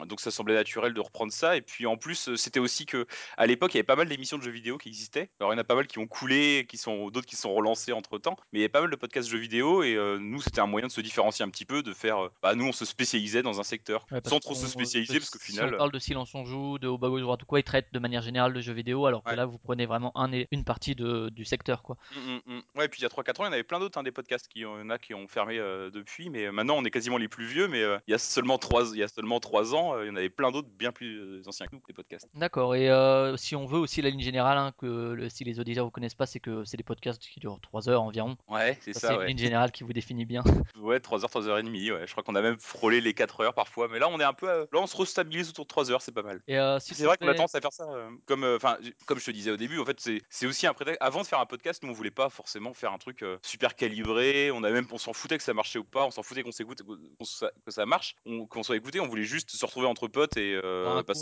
donc 0.06 0.20
ça 0.20 0.32
semblait 0.32 0.56
naturel 0.56 0.94
de 0.94 1.02
reprendre 1.02 1.32
ça. 1.32 1.56
Et 1.56 1.62
puis 1.62 1.86
en 1.86 1.98
plus, 1.98 2.36
c'était 2.36 2.60
aussi 2.60 2.86
que 2.86 3.06
à 3.38 3.46
l'époque, 3.46 3.74
il 3.74 3.78
y 3.78 3.80
avait 3.80 3.86
pas 3.86 3.96
mal 3.96 4.08
d'émissions 4.08 4.38
de 4.38 4.44
jeux 4.44 4.52
vidéo 4.52 4.78
qui 4.78 4.90
existaient. 4.98 5.30
Alors 5.40 5.54
il 5.54 5.56
y 5.56 5.60
en 5.60 5.62
a 5.62 5.64
pas 5.64 5.76
mal 5.76 5.88
qui 5.88 6.00
ont 6.00 6.08
coulé, 6.08 6.66
qui 6.68 6.78
sont 6.78 7.10
d'autres 7.10 7.28
qui 7.28 7.36
sont 7.36 7.54
relancés 7.54 7.92
entre 7.92 8.18
temps, 8.18 8.36
mais 8.52 8.60
il 8.60 8.62
y 8.62 8.66
avait 8.66 8.70
pas 8.70 8.82
mal 8.82 8.90
de 8.90 8.96
podcasts 8.96 9.30
jeux 9.30 9.38
vidéo 9.38 9.84
et 9.84 9.96
euh, 9.96 10.18
nous 10.20 10.42
c'était 10.42 10.60
un 10.60 10.66
moyen 10.68 10.88
de 10.88 10.92
se 10.92 11.02
différencier 11.02 11.46
un 11.46 11.50
petit 11.50 11.66
peu, 11.66 11.84
de 11.84 11.94
faire, 11.94 12.26
euh, 12.26 12.32
bah 12.42 12.56
nous 12.56 12.66
on 12.66 12.72
se 12.72 12.86
spécialisait 12.86 13.44
dans 13.44 13.60
un 13.60 13.64
secteur 13.64 14.06
Ouais, 14.12 14.22
sans 14.26 14.40
trop 14.40 14.56
se 14.56 14.68
spécialiser 14.68 15.20
parce 15.20 15.30
qu'au 15.30 15.40
si 15.40 15.52
final. 15.52 15.74
on 15.76 15.78
parle 15.78 15.92
de 15.92 16.00
Silence 16.00 16.34
on 16.34 16.46
joue, 16.46 16.80
de 16.80 16.88
Au 16.88 16.98
bas 16.98 17.10
gauche 17.10 17.22
droite 17.22 17.44
ou 17.44 17.46
quoi, 17.46 17.60
ils 17.60 17.64
traitent 17.64 17.92
de 17.94 18.00
manière 18.00 18.22
générale 18.22 18.54
de 18.54 18.62
jeux 18.62 18.74
vidéo, 18.74 19.06
alors 19.06 19.24
que 19.24 19.30
Ouais. 19.30 19.36
là 19.36 19.46
vous 19.46 19.58
prenez 19.60 19.86
vraiment 19.86 20.12
un 20.18 20.32
et 20.34 20.48
une 20.52 20.64
partie 20.64 20.96
de, 20.96 21.30
du 21.30 21.46
secteur, 21.46 21.84
quoi. 21.84 21.98
Mm, 22.16 22.32
mm, 22.52 22.56
mm. 22.56 22.62
Ouais, 22.80 22.86
et 22.86 22.90
puis 22.90 23.00
il 23.02 23.04
y 23.04 23.06
a 23.06 23.10
3-4 23.10 23.42
ans, 23.42 23.44
il 23.44 23.48
y 23.48 23.50
en 23.50 23.54
avait 23.54 23.64
plein 23.64 23.80
d'autres, 23.80 23.98
hein, 24.00 24.04
des 24.04 24.12
podcasts 24.12 24.48
qui 24.48 24.66
en 24.66 24.90
a 24.90 24.98
qui 24.98 25.14
ont 25.14 25.28
fermé 25.28 25.58
euh, 25.60 25.90
depuis, 25.92 26.30
mais 26.30 26.46
euh, 26.46 26.52
maintenant 26.52 26.76
on 26.78 26.86
est 26.86 26.92
quasiment 26.92 27.18
les 27.18 27.28
plus 27.28 27.46
vieux, 27.46 27.68
mais 27.68 27.82
euh, 27.84 27.98
il 28.08 28.12
y 28.12 28.16
a 28.16 28.18
seulement 28.18 28.58
3 28.58 28.94
il 28.94 29.00
y 29.00 29.04
a 29.04 29.08
seulement 29.08 29.40
trois 29.40 29.76
ans, 29.76 29.96
euh, 29.96 30.06
il 30.06 30.08
y 30.08 30.12
en 30.12 30.16
avait 30.16 30.30
plein 30.30 30.52
d'autres 30.52 30.70
bien 30.70 30.92
plus 30.92 31.18
euh, 31.20 31.42
anciens 31.48 31.68
que 31.68 31.76
nous, 31.76 31.82
des 31.88 31.94
podcasts. 31.94 32.28
D'accord, 32.34 32.76
et 32.76 32.90
euh, 32.90 33.36
si 33.38 33.56
on 33.56 33.66
veut 33.66 33.80
aussi 33.80 34.02
la 34.02 34.10
ligne 34.10 34.22
générale, 34.22 34.58
hein, 34.58 34.72
que 34.78 34.87
le- 34.88 35.30
si 35.30 35.44
les 35.44 35.60
auditeurs 35.60 35.86
vous 35.86 35.92
connaissent 35.92 36.16
pas, 36.16 36.26
c'est 36.26 36.40
que 36.40 36.64
c'est 36.66 36.78
des 36.78 36.84
podcasts 36.84 37.22
qui 37.22 37.40
durent 37.40 37.60
3 37.62 37.90
heures 37.90 38.02
environ. 38.04 38.38
Ouais, 38.48 38.78
c'est 38.82 38.94
Ça, 38.94 39.00
ça, 39.00 39.08
c'est 39.08 39.14
une 39.14 39.20
ouais. 39.22 39.28
ligne 39.28 39.38
générale 39.38 39.72
qui 39.72 39.84
vous 39.84 39.94
définit 39.94 40.26
bien. 40.26 40.44
Ouais, 40.78 41.00
3h, 41.00 41.26
3h30, 41.30 41.92
ouais. 41.92 42.06
Je 42.08 42.12
crois 42.12 42.24
qu'on 42.24 42.36
a 42.36 42.42
même 42.42 42.58
frôlé 42.60 43.02
les 43.02 43.14
4 43.14 43.42
heures 43.42 43.54
parfois, 43.54 43.88
mais 43.90 44.00
là 44.00 44.08
on 44.10 44.20
est 44.20 44.24
un 44.24 44.34
peu. 44.34 44.48
euh, 44.50 44.66
Là 44.72 44.80
on 44.80 44.88
se 44.88 44.96
restabilise 44.96 45.50
autour 45.50 45.66
de 45.66 45.70
3 45.70 45.92
heures, 45.92 46.02
c'est 46.02 46.14
pas 46.14 46.22
mal. 46.24 46.42
Et 46.48 46.58
euh, 46.58 46.80
si 46.80 46.94
C'est 46.96 47.04
vrai 47.06 47.18
qu'on 47.18 47.28
a 47.28 47.34
tendance 47.34 47.56
à 47.56 47.62
faire 47.62 47.74
ça 47.74 47.84
euh, 47.92 48.10
comme, 48.26 48.44
enfin, 48.46 48.78
comme 49.06 49.20
je 49.20 49.26
te 49.26 49.32
disais 49.32 49.52
au 49.52 49.58
début. 49.58 49.80
En 49.80 49.86
fait, 49.86 50.00
c'est 50.30 50.46
aussi 50.46 50.66
un 50.68 50.74
prétexte. 50.74 51.02
Avant 51.02 51.22
de 51.22 51.28
faire 51.28 51.40
un 51.40 51.46
podcast, 51.46 51.84
nous 51.84 51.90
on 51.90 51.94
voulait 51.94 52.12
pas 52.12 52.30
forcément 52.30 52.74
faire 52.74 52.94
un 52.94 52.98
truc 53.00 53.26
super 53.42 53.76
calibré. 53.76 54.52
On 54.52 54.64
a 54.64 54.70
même, 54.72 54.86
on 54.92 54.98
s'en 54.98 55.14
foutait 55.14 55.38
que 55.38 55.44
ça 55.44 55.54
marchait 55.54 55.80
ou 55.80 55.84
pas. 55.84 56.06
On 56.06 56.12
s'en 56.12 56.24
foutait 56.24 56.44
qu'on 56.44 56.52
s'écoute, 56.52 56.82
que 57.66 57.72
ça 57.72 57.86
marche, 57.86 58.16
on- 58.26 58.46
qu'on 58.46 58.64
soit 58.64 58.78
écouté. 58.78 59.00
On 59.00 59.08
voulait 59.08 59.24
juste 59.24 59.50
se 59.52 59.66
retrouver 59.66 59.88
entre 59.88 60.08
potes 60.08 60.38
et 60.38 60.60
parce 61.06 61.22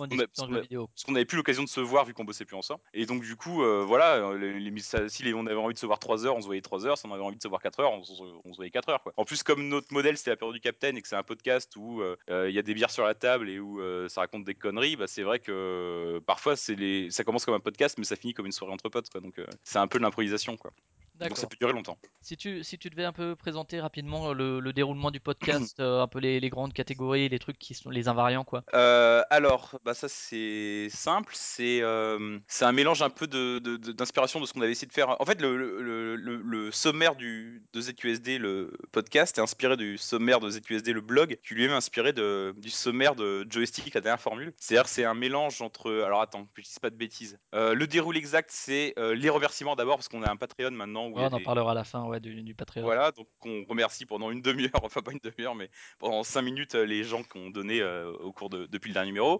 qu'on 1.05 1.11
n'avait 1.13 1.25
plus 1.25 1.37
l'occasion 1.37 1.63
de 1.63 1.69
se 1.69 1.79
voir 1.79 2.05
vu 2.05 2.13
qu'on 2.13 2.25
bossait 2.25 2.45
plus 2.45 2.55
ensemble. 2.57 2.81
Et 2.93 3.05
donc 3.05 3.21
du 3.23 3.35
coup, 3.35 3.54
euh, 3.61 3.83
voilà, 3.85 4.15
euh, 4.15 4.37
les, 4.37 4.79
si 5.09 5.23
les- 5.23 5.33
on 5.33 5.45
avait 5.45 5.55
envie 5.55 5.73
de 5.73 5.79
se 5.79 5.85
voir 5.85 5.99
3 5.99 6.25
heures, 6.25 6.35
on 6.35 6.41
se 6.41 6.45
voyait 6.45 6.61
3 6.61 6.85
heures. 6.85 6.97
Si 6.97 7.05
on 7.05 7.13
avait 7.13 7.23
envie 7.23 7.37
de 7.37 7.41
se 7.41 7.47
voir 7.47 7.61
4 7.61 7.79
heures, 7.79 7.91
on, 7.91 8.03
se- 8.03 8.55
voyait 8.55 8.71
4 8.71 8.89
heures. 8.89 9.01
Quoi. 9.03 9.13
En 9.17 9.25
plus, 9.25 9.43
comme 9.43 9.67
notre 9.67 9.93
modèle 9.93 10.17
c'était 10.17 10.31
la 10.31 10.35
période 10.37 10.55
du 10.55 10.61
Capitaine 10.61 10.97
et 10.97 11.01
que 11.01 11.07
c'est 11.07 11.15
un 11.15 11.23
podcast 11.23 11.75
où 11.75 12.01
euh, 12.01 12.15
il 12.49 12.53
y 12.55 12.59
a 12.59 12.61
des 12.61 12.73
bières 12.73 12.91
sur 12.91 13.03
la 13.05 13.13
table 13.15 13.49
et 13.49 13.59
où 13.59 13.79
ça 14.09 14.21
raconte 14.21 14.43
des 14.45 14.55
conneries, 14.55 14.95
bah, 14.95 15.07
c'est 15.07 15.23
vrai 15.23 15.39
que 15.39 16.19
parfois 16.25 16.55
les... 16.69 17.09
ça 17.11 17.23
commence 17.23 17.45
comme 17.45 17.53
un 17.55 17.59
podcast, 17.59 17.97
mais 17.97 18.03
ça 18.05 18.15
finit 18.15 18.33
comme 18.33 18.45
une 18.45 18.51
soirée 18.51 18.73
entre 18.73 18.89
potes. 18.89 19.09
Quoi. 19.09 19.21
Donc 19.21 19.39
c'est 19.63 19.79
un 19.79 19.87
peu 19.87 19.97
de 19.99 20.03
l'improvisation. 20.03 20.57
Quoi. 20.57 20.71
Donc 21.19 21.37
ça 21.37 21.47
peut 21.47 21.57
durer 21.59 21.73
longtemps. 21.73 21.97
Si 22.21 22.35
tu, 22.37 22.63
si 22.63 22.77
tu 22.77 22.89
devais 22.89 23.05
un 23.05 23.13
peu 23.13 23.35
présenter 23.35 23.79
rapidement 23.79 24.33
le, 24.33 24.59
le 24.59 24.73
déroulement 24.73 25.11
du 25.11 25.19
podcast, 25.19 25.79
euh, 25.79 26.01
un 26.01 26.07
peu 26.07 26.19
les, 26.19 26.39
les 26.39 26.49
grandes 26.49 26.73
catégories, 26.73 27.29
les 27.29 27.39
trucs 27.39 27.57
qui 27.59 27.73
sont 27.73 27.89
les 27.89 28.07
invariants, 28.07 28.43
quoi. 28.43 28.63
Euh, 28.73 29.21
alors, 29.29 29.79
bah 29.85 29.93
ça 29.93 30.07
c'est 30.09 30.87
simple, 30.89 31.33
c'est 31.35 31.81
euh, 31.81 32.39
c'est 32.47 32.65
un 32.65 32.71
mélange 32.71 33.01
un 33.01 33.09
peu 33.09 33.27
de, 33.27 33.59
de- 33.59 33.77
de- 33.77 33.91
d'inspiration 33.91 34.39
de, 34.41 34.45
ce 34.45 34.53
qu'on 34.53 34.61
avait 34.61 34.71
essayé 34.71 34.87
de 34.87 34.93
faire. 34.93 35.15
En 35.21 35.25
fait, 35.25 35.39
le, 35.41 35.55
le- 35.55 36.71
sommaire 36.71 37.15
du, 37.15 37.63
de 37.73 37.81
ZQSD, 37.81 38.37
le 38.37 38.73
podcast, 38.91 39.37
est 39.37 39.41
inspiré 39.41 39.77
du 39.77 39.97
sommaire 39.97 40.39
de 40.39 40.49
ZQSD, 40.49 40.93
le 40.93 41.01
blog, 41.01 41.37
qui 41.47 41.53
lui-même 41.53 41.71
est 41.71 41.75
inspiré 41.75 42.11
de, 42.11 42.53
du 42.57 42.69
sommaire 42.69 43.15
de 43.15 43.45
Joystick, 43.49 43.93
la 43.93 44.01
dernière 44.01 44.19
formule. 44.21 44.53
C'est-à-dire 44.57 44.87
c'est 44.87 45.05
un 45.05 45.13
mélange 45.13 45.61
entre... 45.61 45.91
Alors 46.05 46.21
attends, 46.21 46.45
que 46.53 46.61
je 46.61 46.67
dise 46.67 46.79
pas 46.79 46.89
de 46.89 46.95
bêtises. 46.95 47.37
Euh, 47.53 47.73
le 47.73 47.87
déroulé 47.87 48.19
exact, 48.19 48.49
c'est 48.51 48.93
euh, 48.97 49.13
les 49.15 49.29
remerciements 49.29 49.75
d'abord, 49.75 49.97
parce 49.97 50.09
qu'on 50.09 50.23
a 50.23 50.31
un 50.31 50.35
Patreon 50.35 50.71
maintenant 50.71 51.04
Où 51.09 51.15
Ouais, 51.15 51.23
on 51.23 51.33
en 51.33 51.37
des- 51.37 51.43
parlera 51.43 51.71
à 51.71 51.73
la 51.73 51.83
fin 51.83 52.05
ouais, 52.05 52.19
du, 52.19 52.41
du 52.43 52.55
Patreon. 52.55 52.83
Voilà, 52.83 53.11
donc 53.11 53.27
on 53.45 53.63
remercie 53.67 54.05
pendant 54.05 54.31
une 54.31 54.41
demi-heure, 54.41 54.71
enfin 54.83 55.01
pas 55.01 55.11
une 55.11 55.19
demi-heure, 55.23 55.55
mais 55.55 55.69
pendant 55.99 56.23
cinq 56.23 56.41
minutes 56.43 56.75
euh, 56.75 56.85
les 56.85 57.03
gens 57.03 57.23
qui 57.23 57.37
ont 57.37 57.49
donné 57.49 57.81
euh, 57.81 58.11
au 58.13 58.31
cours 58.31 58.49
de 58.49 58.65
depuis 58.67 58.89
le 58.89 58.93
dernier 58.93 59.07
numéro. 59.11 59.39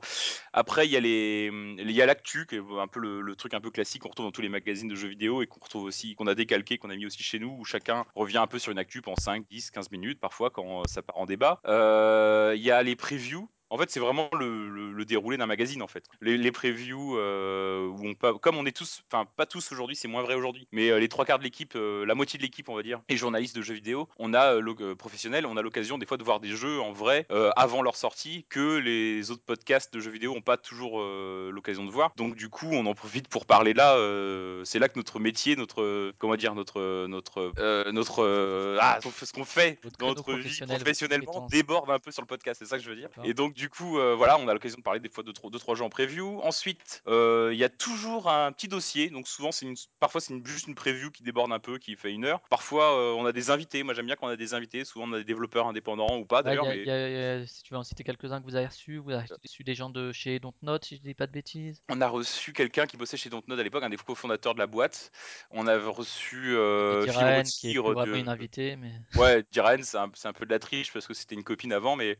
Après, 0.53 0.85
il 0.87 0.91
y 0.91 0.97
a 0.97 0.99
les, 0.99 1.49
il 1.77 1.91
y 1.91 2.01
a 2.01 2.05
l'actu, 2.05 2.45
qui 2.45 2.55
est 2.55 2.61
un 2.79 2.87
peu 2.87 2.99
le, 2.99 3.21
le 3.21 3.35
truc 3.35 3.53
un 3.53 3.61
peu 3.61 3.71
classique 3.71 4.01
qu'on 4.03 4.09
retrouve 4.09 4.25
dans 4.27 4.31
tous 4.31 4.41
les 4.41 4.49
magazines 4.49 4.87
de 4.87 4.95
jeux 4.95 5.09
vidéo 5.09 5.41
et 5.41 5.47
qu'on 5.47 5.59
retrouve 5.59 5.83
aussi, 5.83 6.15
qu'on 6.15 6.27
a 6.27 6.35
décalqué, 6.35 6.77
qu'on 6.77 6.89
a 6.89 6.95
mis 6.95 7.05
aussi 7.05 7.23
chez 7.23 7.39
nous, 7.39 7.55
où 7.59 7.65
chacun 7.65 8.05
revient 8.15 8.37
un 8.37 8.47
peu 8.47 8.59
sur 8.59 8.71
une 8.71 8.77
actu 8.79 9.01
pendant 9.01 9.17
5, 9.17 9.45
10, 9.49 9.71
15 9.71 9.91
minutes, 9.91 10.19
parfois 10.19 10.49
quand 10.49 10.79
euh, 10.81 10.83
ça 10.87 11.01
part 11.01 11.17
en 11.17 11.25
débat. 11.25 11.59
Euh, 11.67 12.53
Il 12.55 12.61
y 12.63 12.71
a 12.71 12.81
les 12.83 12.95
previews. 12.95 13.49
En 13.75 13.77
fait, 13.77 13.91
c'est 13.91 13.99
vraiment 13.99 14.29
le, 14.39 14.69
le- 14.69 14.91
le 14.93 15.05
déroulé 15.05 15.35
d'un 15.37 15.45
magazine, 15.45 15.81
en 15.81 15.87
fait. 15.87 16.05
Les, 16.21 16.37
les 16.37 16.51
previews, 16.51 17.17
euh, 17.17 17.87
où 17.87 18.07
on 18.07 18.13
peut, 18.13 18.33
comme 18.39 18.55
on 18.57 18.65
est 18.65 18.75
tous, 18.75 19.03
enfin 19.11 19.27
pas 19.35 19.45
tous 19.45 19.71
aujourd'hui, 19.71 19.95
c'est 19.95 20.07
moins 20.07 20.23
vrai 20.23 20.33
aujourd'hui, 20.35 20.67
mais 20.71 20.89
euh, 20.89 20.99
les 20.99 21.09
trois 21.09 21.25
quarts 21.25 21.39
de 21.39 21.43
l'équipe, 21.43 21.73
euh, 21.75 22.05
la 22.05 22.15
moitié 22.15 22.37
de 22.37 22.43
l'équipe, 22.43 22.69
on 22.69 22.75
va 22.75 22.83
dire, 22.83 23.01
et 23.09 23.17
journalistes 23.17 23.55
de 23.55 23.61
jeux 23.61 23.73
vidéo, 23.73 24.07
on 24.17 24.33
a 24.33 24.53
euh, 24.55 24.59
l'oc- 24.61 24.81
euh, 24.81 24.95
professionnels, 24.95 25.45
on 25.45 25.57
a 25.57 25.61
l'occasion 25.61 25.97
des 25.97 26.05
fois 26.05 26.17
de 26.17 26.23
voir 26.23 26.39
des 26.39 26.49
jeux 26.55 26.79
en 26.79 26.91
vrai 26.93 27.25
euh, 27.31 27.49
avant 27.57 27.81
leur 27.81 27.95
sortie 27.97 28.45
que 28.49 28.77
les 28.77 29.29
autres 29.31 29.43
podcasts 29.45 29.93
de 29.93 29.99
jeux 29.99 30.11
vidéo 30.11 30.33
n'ont 30.33 30.41
pas 30.41 30.57
toujours 30.57 31.01
euh, 31.01 31.51
l'occasion 31.51 31.83
de 31.85 31.91
voir. 31.91 32.11
Donc 32.15 32.35
du 32.35 32.47
coup, 32.49 32.69
on 32.71 32.85
en 32.85 32.93
profite 32.95 33.27
pour 33.27 33.45
parler 33.45 33.73
là. 33.73 33.95
euh, 33.97 34.63
c'est 34.63 34.79
là 34.79 34.87
que 34.87 34.97
notre 34.97 35.19
métier, 35.19 35.55
notre 35.55 35.81
euh, 35.81 36.13
comment 36.17 36.35
dire, 36.37 36.55
notre 36.55 37.07
notre 37.07 37.51
euh, 37.59 37.91
notre 37.91 38.23
euh, 38.23 38.77
ah, 38.79 38.99
ce 39.01 39.33
qu'on 39.33 39.43
fait 39.45 39.79
Votre 39.83 39.97
dans 39.97 40.05
créneau 40.13 40.15
notre 40.15 40.31
vie 40.33 40.41
professionnel, 40.43 40.73
votre 40.77 40.83
professionnellement 40.85 41.31
compétence. 41.33 41.51
déborde 41.51 41.89
un 41.91 41.99
peu 41.99 42.11
sur 42.11 42.21
le 42.21 42.27
podcast. 42.27 42.59
C'est 42.63 42.69
ça 42.69 42.77
que 42.77 42.83
je 42.83 42.89
veux 42.89 42.95
dire. 42.95 43.09
D'accord. 43.09 43.25
Et 43.25 43.33
donc 43.33 43.53
du 43.53 43.64
coup, 43.69 43.99
euh, 43.99 44.15
voilà, 44.15 44.37
on 44.37 44.47
a 44.47 44.53
l'occasion 44.53 44.77
de 44.77 44.83
parler 44.83 44.99
des 44.99 45.09
fois 45.09 45.23
de 45.23 45.31
trois, 45.31 45.49
deux 45.49 45.59
trois 45.59 45.75
jeux 45.75 45.83
en 45.83 45.89
preview. 45.89 46.41
Ensuite, 46.43 47.01
euh, 47.07 47.49
il 47.53 47.57
y 47.59 47.63
a 47.63 47.69
toujours 47.69 48.29
un 48.29 48.51
petit 48.51 48.67
dossier. 48.67 49.09
Donc 49.09 49.27
souvent, 49.27 49.51
c'est 49.51 49.65
une, 49.65 49.75
parfois 49.99 50.21
c'est 50.21 50.33
une- 50.33 50.45
juste 50.45 50.67
une 50.67 50.75
preview 50.75 51.11
qui 51.11 51.23
déborde 51.23 51.51
un 51.51 51.59
peu, 51.59 51.77
qui 51.77 51.95
fait 51.95 52.11
une 52.11 52.25
heure. 52.25 52.41
Parfois, 52.49 52.93
euh, 52.99 53.13
on 53.13 53.25
a 53.25 53.31
des 53.31 53.49
invités. 53.49 53.83
Moi, 53.83 53.93
j'aime 53.93 54.05
bien 54.05 54.15
quand 54.15 54.27
on 54.27 54.29
a 54.29 54.35
des 54.35 54.53
invités. 54.53 54.85
Souvent, 54.85 55.05
on 55.09 55.13
a 55.13 55.17
des 55.17 55.23
développeurs 55.23 55.67
indépendants 55.67 56.17
ou 56.17 56.25
pas 56.25 56.37
Ouais, 56.37 56.43
d'ailleurs. 56.43 56.65
y 56.65 56.69
a- 56.69 56.75
mais 56.75 56.83
y 56.83 56.89
a- 56.91 57.09
y 57.09 57.41
a- 57.43 57.47
si 57.47 57.63
tu 57.63 57.73
veux 57.73 57.79
en 57.79 57.83
citer 57.83 58.03
quelques-uns 58.03 58.39
que 58.39 58.45
vous 58.45 58.55
avez 58.55 58.67
reçus, 58.67 58.97
vous 58.97 59.11
avez 59.11 59.25
reçu 59.43 59.63
des 59.63 59.75
gens 59.75 59.89
de 59.89 60.11
chez 60.11 60.39
Dontnod, 60.39 60.83
si 60.83 60.97
je 60.97 61.01
dis 61.01 61.13
pas 61.13 61.27
de 61.27 61.31
bêtises. 61.31 61.81
On 61.89 62.01
a 62.01 62.07
reçu 62.07 62.53
quelqu'un 62.53 62.85
qui 62.85 62.97
bossait 62.97 63.17
chez 63.17 63.29
Dontnod 63.29 63.59
à 63.59 63.63
l'époque, 63.63 63.83
un 63.83 63.89
des 63.89 63.97
cofondateurs 63.97 64.53
de 64.53 64.59
la 64.59 64.67
boîte. 64.67 65.11
On 65.51 65.67
avait 65.67 65.87
reçu 65.87 66.55
euh, 66.55 67.03
Diren, 67.03 67.43
qui 67.43 67.71
est 67.71 67.73
de. 67.73 68.15
une 68.15 68.29
invitée, 68.29 68.75
mais 68.75 68.91
Ouais, 69.15 69.43
Diren, 69.51 69.81
c'est 69.83 69.97
un, 69.97 70.33
peu 70.33 70.45
de 70.45 70.51
la 70.51 70.59
triche 70.59 70.91
parce 70.93 71.07
que 71.07 71.13
c'était 71.13 71.35
une 71.35 71.43
copine 71.43 71.73
avant, 71.73 71.95
mais 71.95 72.17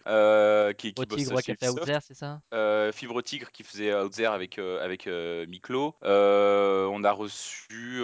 qui, 0.77 0.93
qui 0.93 1.05
bosse 1.05 1.24
Tigre, 1.25 1.35
ouais, 1.35 1.41
qui 1.41 1.45
chez 1.47 1.51
a 1.53 1.55
fait 1.55 1.65
Ubisoft. 1.67 1.89
Outzer, 1.89 1.99
c'est 2.01 2.13
ça? 2.13 2.39
Euh, 2.53 2.91
Fibre 2.91 3.21
Tigre 3.21 3.51
qui 3.51 3.63
faisait 3.63 3.93
Outzer 3.93 4.25
avec 4.25 4.59
euh, 4.59 4.83
avec 4.83 5.07
euh, 5.07 5.45
Miklo. 5.47 5.95
Euh, 6.03 6.85
on 6.91 7.03
a 7.03 7.11
reçu 7.11 8.01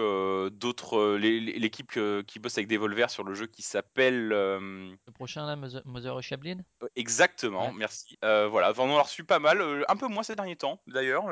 d'autres 0.51 1.15
l'équipe 1.17 1.91
qui 2.27 2.39
bosse 2.39 2.57
avec 2.57 2.67
Devolver 2.67 3.09
sur 3.09 3.23
le 3.23 3.33
jeu 3.33 3.47
qui 3.47 3.61
s'appelle 3.61 4.29
Le 4.29 4.95
prochain, 5.13 5.45
là, 5.45 5.55
Mother 5.85 6.21
Chablin 6.21 6.57
exactement. 6.95 7.67
Ouais. 7.67 7.75
Merci. 7.77 8.17
Voilà, 8.21 8.73
on 8.77 8.89
en 8.91 8.97
a 8.97 9.01
reçu 9.03 9.23
pas 9.23 9.39
mal, 9.39 9.61
un 9.87 9.95
peu 9.95 10.07
moins 10.07 10.23
ces 10.23 10.35
derniers 10.35 10.55
temps 10.55 10.81
d'ailleurs, 10.87 11.25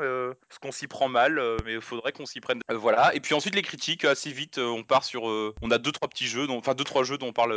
parce 0.48 0.58
qu'on 0.60 0.72
s'y 0.72 0.86
prend 0.86 1.08
mal, 1.08 1.40
mais 1.64 1.74
il 1.74 1.80
faudrait 1.80 2.12
qu'on 2.12 2.26
s'y 2.26 2.40
prenne. 2.40 2.60
Voilà. 2.70 3.14
Et 3.14 3.20
puis 3.20 3.34
ensuite 3.34 3.54
les 3.54 3.62
critiques 3.62 4.04
assez 4.04 4.30
vite, 4.30 4.58
on 4.58 4.82
part 4.82 5.04
sur, 5.04 5.24
on 5.24 5.70
a 5.70 5.78
deux 5.78 5.92
trois 5.92 6.08
petits 6.08 6.26
jeux, 6.26 6.46
dont- 6.46 6.58
enfin 6.58 6.74
deux 6.74 6.84
trois 6.84 7.04
jeux 7.04 7.18
dont 7.18 7.28
on 7.28 7.32
parle. 7.32 7.52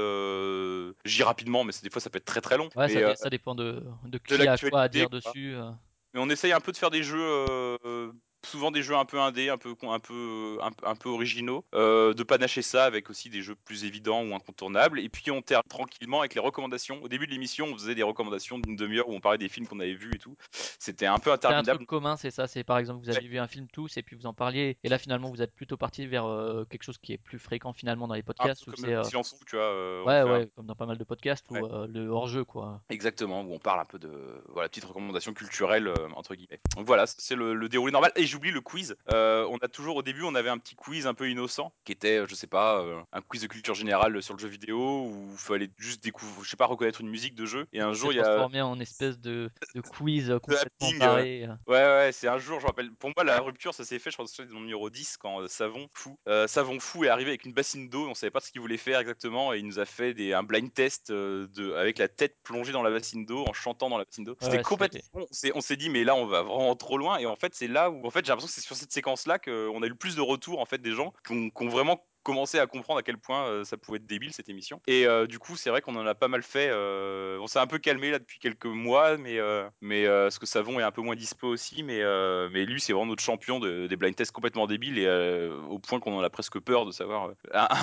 J'y 1.05 1.23
rapidement, 1.23 1.63
mais 1.63 1.73
des 1.83 1.89
fois 1.89 2.01
ça 2.01 2.09
peut 2.09 2.17
être 2.17 2.25
très 2.25 2.41
très 2.41 2.57
long. 2.57 2.69
Ouais, 2.75 2.87
mais, 2.87 2.93
ça, 2.93 2.99
dé- 3.09 3.15
ça 3.15 3.29
dépend 3.29 3.55
de 3.55 3.83
de 4.05 4.17
qui 4.27 4.47
a 4.47 4.57
quoi 4.57 4.81
à 4.81 4.89
dire 4.89 5.09
dessus. 5.09 5.55
euh. 5.55 5.71
Mais 6.13 6.19
on 6.19 6.29
essaye 6.29 6.51
un 6.51 6.59
peu 6.59 6.71
de 6.71 6.77
faire 6.77 6.91
des 6.91 7.03
jeux, 7.03 7.17
euh, 7.19 8.11
souvent 8.45 8.71
des 8.71 8.83
jeux 8.83 8.95
un 8.95 9.05
peu 9.05 9.19
indés, 9.19 9.49
un 9.49 9.57
peu, 9.57 9.75
un 9.83 9.99
peu, 9.99 10.57
un, 10.61 10.71
peu- 10.71 10.87
un 10.87 10.95
peu 10.95 11.09
originaux, 11.09 11.63
euh, 11.75 12.13
de 12.13 12.23
panacher 12.23 12.61
ça 12.61 12.85
avec 12.85 13.09
aussi 13.09 13.29
des 13.29 13.41
jeux 13.41 13.55
plus 13.55 13.85
évidents 13.85 14.23
ou 14.23 14.35
incontournables. 14.35 14.99
Et 14.99 15.09
puis 15.09 15.31
on 15.31 15.41
termine 15.41 15.63
tranquillement 15.69 16.19
avec 16.19 16.33
les 16.35 16.41
recommandations. 16.41 17.01
Au 17.03 17.07
début 17.07 17.25
de 17.27 17.31
l'émission, 17.31 17.65
on 17.67 17.73
faisait 17.73 17.95
des 17.95 18.03
recommandations 18.03 18.59
d'une 18.59 18.75
demi-heure 18.75 19.07
où 19.09 19.13
on 19.13 19.19
parlait 19.21 19.37
des 19.37 19.49
films 19.49 19.67
qu'on 19.67 19.79
avait 19.79 19.93
vus 19.93 20.15
et 20.15 20.19
tout. 20.19 20.35
C'était 20.79 21.05
un 21.05 21.19
peu 21.19 21.23
C'est 21.25 21.31
un 21.31 21.33
interminable. 21.35 21.77
truc 21.79 21.87
commun, 21.89 22.17
c'est 22.17 22.31
ça. 22.31 22.47
C'est 22.47 22.63
par 22.63 22.77
exemple, 22.77 23.03
vous 23.03 23.09
aviez 23.15 23.27
vu 23.27 23.39
un 23.39 23.47
film 23.47 23.67
tous 23.71 23.97
et 23.97 24.03
puis 24.03 24.15
vous 24.15 24.25
en 24.25 24.33
parliez. 24.33 24.77
Et 24.83 24.89
là, 24.89 24.97
finalement, 24.97 25.29
vous 25.29 25.41
êtes 25.41 25.53
plutôt 25.53 25.77
parti 25.77 26.05
vers 26.05 26.25
euh, 26.25 26.65
quelque 26.65 26.83
chose 26.83 26.97
qui 26.97 27.13
est 27.13 27.17
plus 27.17 27.39
fréquent 27.39 27.73
finalement 27.73 28.07
dans 28.07 28.15
les 28.15 28.23
podcasts. 28.23 28.67
Où 28.67 28.71
comme 28.71 28.85
c'est, 28.85 28.93
euh, 28.93 29.03
silence 29.03 29.31
ouf, 29.33 29.39
tu 29.45 29.55
vois. 29.55 30.03
ouais, 30.03 30.13
un- 30.19 30.31
ouais, 30.39 30.49
comme 30.55 30.65
dans 30.65 30.75
pas 30.75 30.85
mal 30.85 30.97
de 30.97 31.03
podcasts 31.03 31.45
ou 31.51 31.55
Ouais. 31.55 31.87
le 31.87 32.07
hors-jeu, 32.07 32.43
quoi. 32.43 32.81
Exactement, 32.89 33.41
où 33.41 33.53
on 33.53 33.59
parle 33.59 33.79
un 33.79 33.85
peu 33.85 33.99
de 33.99 34.11
voilà 34.49 34.67
petites 34.69 34.85
recommandations 34.85 35.33
culturelles 35.33 35.87
euh, 35.87 36.09
entre 36.15 36.35
guillemets. 36.35 36.59
Donc 36.75 36.85
voilà, 36.85 37.05
c'est 37.07 37.35
le, 37.35 37.53
le 37.53 37.69
déroulé 37.69 37.91
normal. 37.91 38.11
Et 38.15 38.25
j'oublie 38.33 38.51
le 38.51 38.61
quiz. 38.61 38.95
Euh, 39.13 39.47
on 39.51 39.57
a 39.57 39.67
toujours 39.67 39.95
au 39.95 40.01
début, 40.01 40.23
on 40.23 40.33
avait 40.33 40.49
un 40.49 40.57
petit 40.57 40.75
quiz 40.75 41.05
un 41.05 41.13
peu 41.13 41.29
innocent 41.29 41.71
qui 41.85 41.91
était, 41.91 42.25
je 42.27 42.33
sais 42.33 42.47
pas, 42.47 42.81
euh, 42.81 42.99
un 43.11 43.21
quiz 43.21 43.41
de 43.41 43.47
culture 43.47 43.75
générale 43.75 44.21
sur 44.23 44.33
le 44.33 44.39
jeu 44.39 44.47
vidéo 44.47 45.05
où 45.05 45.29
il 45.31 45.37
fallait 45.37 45.69
juste 45.77 46.03
découvrir, 46.03 46.43
je 46.43 46.49
sais 46.49 46.57
pas, 46.57 46.65
reconnaître 46.65 47.01
une 47.01 47.09
musique 47.09 47.35
de 47.35 47.45
jeu. 47.45 47.67
Et 47.73 47.79
un 47.79 47.93
jour, 47.93 48.11
il 48.11 48.15
y 48.15 48.19
a 48.19 48.23
transformé 48.23 48.61
en 48.61 48.79
espèce 48.79 49.19
de, 49.19 49.51
de 49.75 49.81
quiz 49.81 50.33
complètement 50.41 50.91
barré. 50.99 51.47
Ouais, 51.67 51.75
ouais, 51.75 52.09
c'est 52.11 52.27
un 52.27 52.39
jour, 52.39 52.59
je 52.59 52.65
me 52.65 52.69
rappelle. 52.69 52.91
Pour 52.93 53.11
moi, 53.15 53.23
la 53.23 53.39
rupture, 53.39 53.73
ça 53.73 53.85
s'est 53.85 53.99
fait, 53.99 54.09
je 54.09 54.17
pense 54.17 54.35
que 54.35 54.41
le 54.41 54.53
numéro 54.53 54.89
10, 54.89 55.17
quand 55.17 55.41
euh, 55.41 55.47
Savon 55.47 55.87
Fou, 55.93 56.17
Savon 56.47 56.79
Fou 56.79 57.03
est 57.03 57.09
arrivé 57.09 57.29
avec 57.29 57.45
une 57.45 57.53
bassine 57.53 57.89
d'eau, 57.89 58.07
on 58.09 58.15
savait 58.15 58.31
pas 58.31 58.39
ce 58.39 58.51
qu'il 58.51 58.61
voulait 58.61 58.77
faire 58.77 58.99
exactement, 58.99 59.53
et 59.53 59.59
il 59.59 59.67
nous 59.67 59.79
a 59.79 59.85
fait 59.85 60.15
des, 60.15 60.33
un 60.33 60.43
blind 60.43 60.73
test 60.73 61.11
de, 61.11 61.73
avec 61.73 61.99
la 61.99 62.07
tête 62.07 62.37
plongée 62.43 62.71
dans 62.71 62.81
la 62.81 62.89
bassine 62.89 63.25
d'eau, 63.25 63.45
en 63.47 63.53
chantant 63.53 63.89
dans 63.89 63.99
la 63.99 64.05
bassine 64.05 64.23
d'eau. 64.23 64.35
C'était 64.41 64.57
ouais, 64.57 64.63
complètement. 64.63 65.25
on 65.53 65.61
s'est 65.61 65.75
dit, 65.75 65.89
mais 65.89 66.03
là, 66.03 66.15
on 66.15 66.25
va 66.25 66.41
vraiment 66.41 66.75
trop 66.75 66.97
loin, 66.97 67.17
et 67.19 67.27
en 67.27 67.35
fait, 67.35 67.53
c'est 67.53 67.67
là 67.67 67.91
où, 67.91 68.05
en 68.05 68.09
fait, 68.09 68.22
j'ai 68.23 68.31
l'impression 68.31 68.47
que 68.47 68.53
c'est 68.53 68.61
sur 68.61 68.75
cette 68.75 68.91
séquence-là 68.91 69.39
qu'on 69.39 69.81
a 69.81 69.85
eu 69.85 69.89
le 69.89 69.95
plus 69.95 70.15
de 70.15 70.21
retours, 70.21 70.59
en 70.59 70.65
fait, 70.65 70.79
des 70.79 70.93
gens 70.93 71.13
qui 71.25 71.33
ont, 71.33 71.49
qui 71.49 71.63
ont 71.63 71.69
vraiment 71.69 72.05
commencé 72.23 72.59
à 72.59 72.67
comprendre 72.67 72.99
à 72.99 73.03
quel 73.03 73.17
point 73.17 73.45
euh, 73.47 73.63
ça 73.63 73.77
pouvait 73.77 73.97
être 73.97 74.05
débile 74.05 74.33
cette 74.33 74.49
émission. 74.49 74.81
Et 74.87 75.05
euh, 75.05 75.27
du 75.27 75.39
coup, 75.39 75.55
c'est 75.55 75.69
vrai 75.69 75.81
qu'on 75.81 75.95
en 75.95 76.05
a 76.05 76.15
pas 76.15 76.27
mal 76.27 76.41
fait. 76.43 76.69
euh, 76.71 77.37
on 77.41 77.47
s'est 77.47 77.59
un 77.59 77.67
peu 77.67 77.77
calmé 77.79 78.11
là 78.11 78.19
depuis 78.19 78.39
quelques 78.39 78.65
mois, 78.65 79.17
mais 79.17 79.39
mais 79.81 80.05
parce 80.07 80.39
que 80.39 80.45
Savon 80.45 80.79
est 80.79 80.83
un 80.83 80.91
peu 80.91 81.01
moins 81.01 81.15
dispo 81.15 81.47
aussi, 81.47 81.83
mais 81.83 82.01
mais 82.49 82.65
lui 82.65 82.79
c'est 82.81 82.93
vraiment 82.93 83.07
notre 83.07 83.23
champion 83.23 83.59
de- 83.59 83.87
des 83.87 83.95
blind 83.95 84.15
tests 84.15 84.31
complètement 84.31 84.67
débiles 84.67 84.97
et 84.99 85.49
au 85.69 85.79
point 85.79 85.99
qu'on 85.99 86.17
en 86.17 86.21
a 86.23 86.29
presque 86.29 86.59
peur 86.59 86.85
de 86.85 86.91
savoir. 86.91 87.31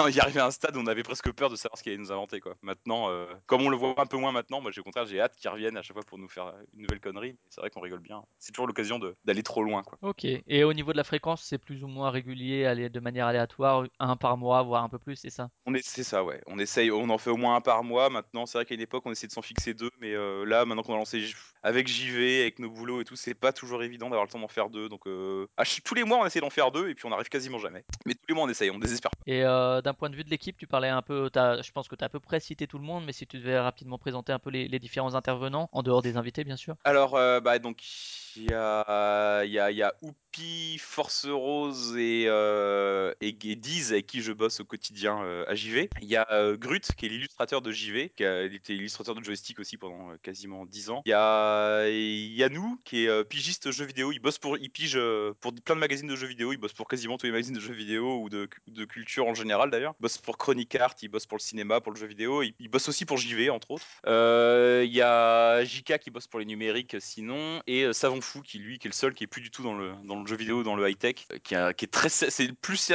il 0.09 0.15
y 0.15 0.21
arrivé 0.21 0.41
à 0.41 0.47
un 0.47 0.51
stade 0.51 0.77
où 0.77 0.81
on 0.81 0.87
avait 0.87 1.03
presque 1.03 1.31
peur 1.33 1.51
de 1.51 1.57
savoir 1.57 1.79
ce 1.79 1.83
qu'il 1.83 1.93
allait 1.93 2.01
nous 2.03 2.13
inventer 2.13 2.41
quoi. 2.41 2.55
Maintenant, 2.63 3.09
comme 3.47 3.63
on 3.63 3.69
le 3.69 3.77
voit 3.77 3.95
un 3.99 4.07
peu 4.07 4.17
moins 4.17 4.33
maintenant, 4.33 4.61
moi 4.61 4.71
au 4.77 4.83
contraire 4.83 5.07
j'ai 5.07 5.21
hâte 5.21 5.37
qu'il 5.37 5.51
revienne 5.51 5.77
à 5.77 5.83
chaque 5.83 5.95
fois 5.95 6.05
pour 6.07 6.19
nous 6.19 6.29
faire 6.29 6.53
une 6.75 6.83
nouvelle 6.83 7.01
connerie. 7.01 7.37
C'est 7.49 7.61
vrai 7.61 7.71
qu'on 7.71 7.81
rigole 7.81 8.01
bien. 8.01 8.23
C'est 8.39 8.53
toujours 8.53 8.67
l'occasion 8.67 8.99
d'aller 9.25 9.43
trop 9.43 9.63
loin 9.63 9.83
quoi. 9.83 9.99
Ok. 10.03 10.25
Et 10.25 10.65
au 10.65 10.73
niveau 10.73 10.93
de 10.93 10.97
la 10.97 11.05
fréquence, 11.05 11.43
c'est 11.43 11.59
plus 11.59 11.85
ou 11.85 11.89
moins 11.89 12.11
régulier, 12.11 12.89
de 12.91 13.01
manière 13.01 13.27
aléatoire, 13.27 13.85
un 13.99 14.17
par 14.17 14.30
mois, 14.37 14.63
voire 14.63 14.85
un 14.85 14.89
peu 14.89 14.99
plus, 14.99 15.17
c'est 15.17 15.31
ça? 15.31 15.51
On 15.67 15.75
est, 15.75 15.83
c'est 15.87 16.05
ça, 16.05 16.25
ouais. 16.25 16.41
On 16.47 16.59
essaye, 16.59 16.91
on 16.91 17.11
en 17.11 17.19
fait 17.19 17.29
au 17.31 17.37
moins 17.37 17.55
un 17.57 17.61
par 17.61 17.85
mois. 17.85 18.09
Maintenant, 18.09 18.47
c'est 18.47 18.57
vrai 18.59 18.65
qu'à 18.65 18.75
une 18.75 18.81
époque, 18.81 19.05
on 19.05 19.11
essayait 19.13 19.29
de 19.29 19.33
s'en 19.33 19.43
fixer 19.43 19.75
deux, 19.75 19.91
mais 19.99 20.15
euh, 20.15 20.45
là, 20.45 20.65
maintenant 20.65 20.83
qu'on 20.83 20.95
a 20.95 20.97
lancé 20.97 21.21
J- 21.21 21.35
avec 21.63 21.87
JV, 21.87 22.41
avec 22.43 22.59
nos 22.61 22.71
boulots 22.71 23.03
et 23.03 23.05
tout, 23.05 23.15
c'est 23.15 23.35
pas 23.35 23.53
toujours 23.53 23.83
évident 23.83 24.07
d'avoir 24.09 24.25
le 24.25 24.31
temps 24.31 24.39
d'en 24.41 24.49
faire 24.49 24.71
deux. 24.71 24.89
Donc, 24.89 25.07
euh, 25.07 25.47
à 25.59 25.65
tous 25.85 25.95
les 25.95 26.05
mois, 26.05 26.19
on 26.19 26.27
essaie 26.27 26.41
d'en 26.41 26.49
faire 26.51 26.71
deux 26.73 26.89
et 26.89 26.95
puis 26.95 27.05
on 27.07 27.13
arrive 27.13 27.29
quasiment 27.29 27.59
jamais. 27.59 27.85
Mais 28.07 28.15
on 28.39 28.49
essaye, 28.49 28.71
on 28.71 28.79
désespère 28.79 29.11
pas. 29.11 29.19
Et 29.27 29.45
euh, 29.45 29.81
d'un 29.83 29.95
point 29.95 30.11
de 30.11 30.17
vue 30.17 30.25
de 30.25 30.31
l'équipe, 30.31 30.57
tu 30.57 30.67
parlais 30.67 30.89
un 30.89 31.03
peu, 31.03 31.31
t'as- 31.31 31.63
je 31.63 31.71
pense 31.73 31.89
que 31.89 31.95
tu 31.97 32.05
as 32.05 32.07
à 32.07 32.09
peu 32.09 32.21
près 32.21 32.41
cité 32.41 32.67
tout 32.67 32.79
le 32.79 32.85
monde, 32.85 33.05
mais 33.05 33.13
si 33.13 33.27
tu 33.27 33.39
devais 33.39 33.59
rapidement 33.59 33.99
présenter 33.99 34.33
un 34.33 34.39
peu 34.39 34.51
les, 34.51 34.69
les 34.69 34.79
différents 34.79 35.15
intervenants, 35.15 35.69
en 35.73 35.83
dehors 35.83 36.03
des 36.03 36.17
invités 36.17 36.45
bien 36.45 36.57
sûr. 36.57 36.77
Alors, 36.85 37.17
euh, 37.17 37.41
bah, 37.41 37.59
donc, 37.59 37.83
il 38.37 38.45
y 38.45 38.53
a, 38.53 39.43
il 39.45 39.51
y 39.53 39.59
a, 39.59 39.71
il 39.71 39.77
y 39.77 39.83
a 39.83 39.95
Oupi, 40.03 40.79
Force 40.79 41.27
Rose 41.27 41.97
et, 41.99 42.25
euh, 42.29 43.13
et, 43.21 43.29
et 43.29 43.57
Diz, 43.57 43.93
avec 43.93 44.07
qui 44.07 44.23
je 44.23 44.33
bosse 44.33 44.61
au 44.61 44.65
quotidien 44.65 45.23
euh, 45.23 45.45
à 45.49 45.55
JV. 45.55 45.91
Il 46.01 46.09
y 46.09 46.17
a 46.17 46.27
euh, 46.33 46.57
Grut, 46.57 46.95
qui 46.97 47.07
est 47.07 47.09
l'illustrateur 47.09 47.61
de 47.63 47.73
JV, 47.73 48.11
qui 48.17 48.25
a 48.25 48.45
était 48.45 48.75
illustrateur 48.75 49.15
de 49.15 49.23
joystick 49.25 49.59
aussi 49.59 49.77
pendant 49.77 50.17
quasiment 50.23 50.65
10 50.67 50.91
ans. 50.91 51.03
Il 51.07 51.11
y 51.11 51.15
a 51.15 51.89
Yanou, 51.89 52.79
qui 52.85 53.07
est 53.07 53.25
pigiste 53.25 53.71
jeux 53.71 53.85
vidéo. 53.85 54.13
Il 54.13 54.21
bosse 54.21 54.39
pour, 54.39 54.57
il 54.59 54.71
pige 54.71 54.99
pour 55.41 55.53
plein 55.65 55.75
de 55.75 55.81
magazines 55.81 56.09
de 56.09 56.17
jeux 56.17 56.27
vidéo. 56.29 56.53
Il 56.53 56.59
bosse 56.59 56.73
pour 56.73 56.89
quasiment 56.89 57.19
tous 57.19 57.27
les 57.27 57.33
magazines 57.33 57.55
de 57.55 57.61
jeux 57.61 57.75
vidéo 57.75 58.20
ou 58.21 58.29
de, 58.29 58.49
culture 58.85 59.27
en 59.27 59.35
général 59.35 59.71
d'ailleurs. 59.71 59.95
Il 59.99 60.03
bosse 60.03 60.19
pour 60.19 60.39
Chronic 60.39 60.75
Art, 60.77 60.95
il 61.03 61.09
bosse 61.09 61.27
pour 61.27 61.39
le 61.39 61.43
cinéma, 61.43 61.81
pour 61.81 61.93
le 61.93 61.99
jeu 61.99 62.07
vidéo. 62.07 62.43
Il, 62.43 62.69
bosse 62.69 62.89
aussi 62.89 63.05
pour 63.05 63.17
JV, 63.17 63.51
entre 63.51 63.73
autres. 63.73 63.87
Euh, 64.07 64.83
Il 64.87 64.93
y 64.93 65.03
a 65.03 65.65
JK 65.65 65.99
qui 65.99 66.11
bosse 66.11 66.27
pour 66.27 66.41
les 66.41 66.47
numériques 66.47 66.97
sinon, 67.01 67.63
et 67.67 67.85
euh, 67.85 67.93
Savon 67.93 68.21
Fou 68.21 68.43
qui 68.43 68.59
lui, 68.59 68.79
qui 68.79 68.89
est 68.89 68.91
le 68.91 68.95
seul 68.95 69.15
qui 69.15 69.25
est 69.25 69.27
plus 69.27 69.43
du 69.43 69.51
tout 69.51 69.63
dans 69.63 69.75
le, 69.75 70.27
jeu 70.27 70.37
vidéo, 70.37 70.63
dans 70.63 70.77
le 70.77 70.89
high-tech, 70.89 71.27
euh, 71.53 71.73
qui, 71.73 71.85
est 71.85 71.93
très, 71.93 72.09
c'est 72.09 72.47
le 72.47 72.55
plus, 72.55 72.93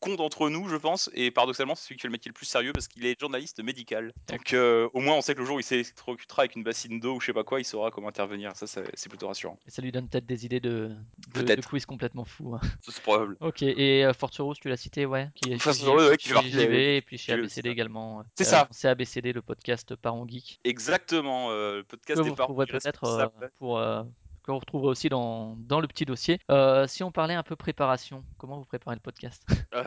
con 0.00 0.14
d'entre 0.16 0.48
nous, 0.48 0.68
je 0.68 0.76
pense, 0.76 1.10
et 1.14 1.30
paradoxalement, 1.30 1.74
c'est 1.74 1.84
celui 1.84 1.96
qui 1.96 2.02
fait 2.02 2.08
le 2.08 2.12
métier 2.12 2.28
le 2.30 2.34
plus 2.34 2.46
sérieux 2.46 2.72
parce 2.72 2.88
qu'il 2.88 3.04
est 3.06 3.18
journaliste 3.20 3.62
médical. 3.62 4.12
Donc 4.28 4.52
euh, 4.54 4.88
au 4.94 5.00
moins, 5.00 5.14
on 5.16 5.20
sait 5.20 5.34
que 5.34 5.40
le 5.40 5.44
jour 5.46 5.56
où 5.56 5.60
il 5.60 5.62
s'électrocutera 5.62 6.42
avec 6.42 6.56
une 6.56 6.62
bassine 6.62 6.98
d'eau 7.00 7.16
ou 7.16 7.20
je 7.20 7.26
sais 7.26 7.32
pas 7.32 7.44
quoi, 7.44 7.60
il 7.60 7.64
saura 7.64 7.90
comment 7.90 8.08
intervenir. 8.08 8.56
Ça, 8.56 8.66
ça- 8.66 8.82
c'est 8.94 9.08
plutôt 9.08 9.28
rassurant. 9.28 9.58
Et 9.66 9.70
ça 9.70 9.82
lui 9.82 9.92
donne 9.92 10.08
peut-être 10.08 10.26
des 10.26 10.44
idées 10.46 10.60
de, 10.60 10.90
de, 11.34 11.42
de 11.42 11.60
quiz 11.62 11.84
complètement 11.86 12.24
fou. 12.24 12.54
hein. 12.54 12.60
C'est 12.82 13.02
probable. 13.02 13.36
Ok, 13.40 13.62
et 13.62 14.04
euh, 14.04 14.12
Force 14.12 14.40
Rose, 14.40 14.58
tu 14.60 14.68
l'as 14.68 14.76
cité, 14.76 15.06
ouais, 15.06 15.28
qui 15.34 15.52
est 15.52 15.58
Force 15.58 15.78
chez, 15.80 15.86
ouais, 15.88 16.16
qui 16.16 16.28
chez 16.30 16.42
JV 16.50 16.96
et 16.96 17.02
puis 17.02 17.18
chez 17.18 17.32
ABCD 17.32 17.68
également. 17.68 18.24
C'est 18.36 18.44
ça. 18.44 18.68
C'est 18.70 18.88
ABCD, 18.88 19.32
le 19.32 19.42
podcast 19.42 19.94
Parent 19.96 20.26
Geek. 20.26 20.60
Exactement, 20.64 21.50
euh, 21.50 21.76
le 21.78 21.84
podcast 21.84 22.18
Que 22.18 22.24
des 22.24 22.30
vous 22.30 22.36
parents 22.36 22.54
peut-être 22.54 23.04
euh, 23.04 23.26
pour 23.58 23.78
euh, 23.78 24.02
qu'on 24.50 24.58
retrouve 24.58 24.84
aussi 24.84 25.08
dans, 25.08 25.54
dans 25.58 25.80
le 25.80 25.86
petit 25.86 26.04
dossier. 26.04 26.40
Euh, 26.50 26.86
si 26.86 27.02
on 27.04 27.12
parlait 27.12 27.34
un 27.34 27.42
peu 27.42 27.54
préparation, 27.56 28.24
comment 28.38 28.58
vous 28.58 28.64
préparez 28.64 28.96
le 28.96 29.00
podcast? 29.00 29.42
Euh, 29.72 29.84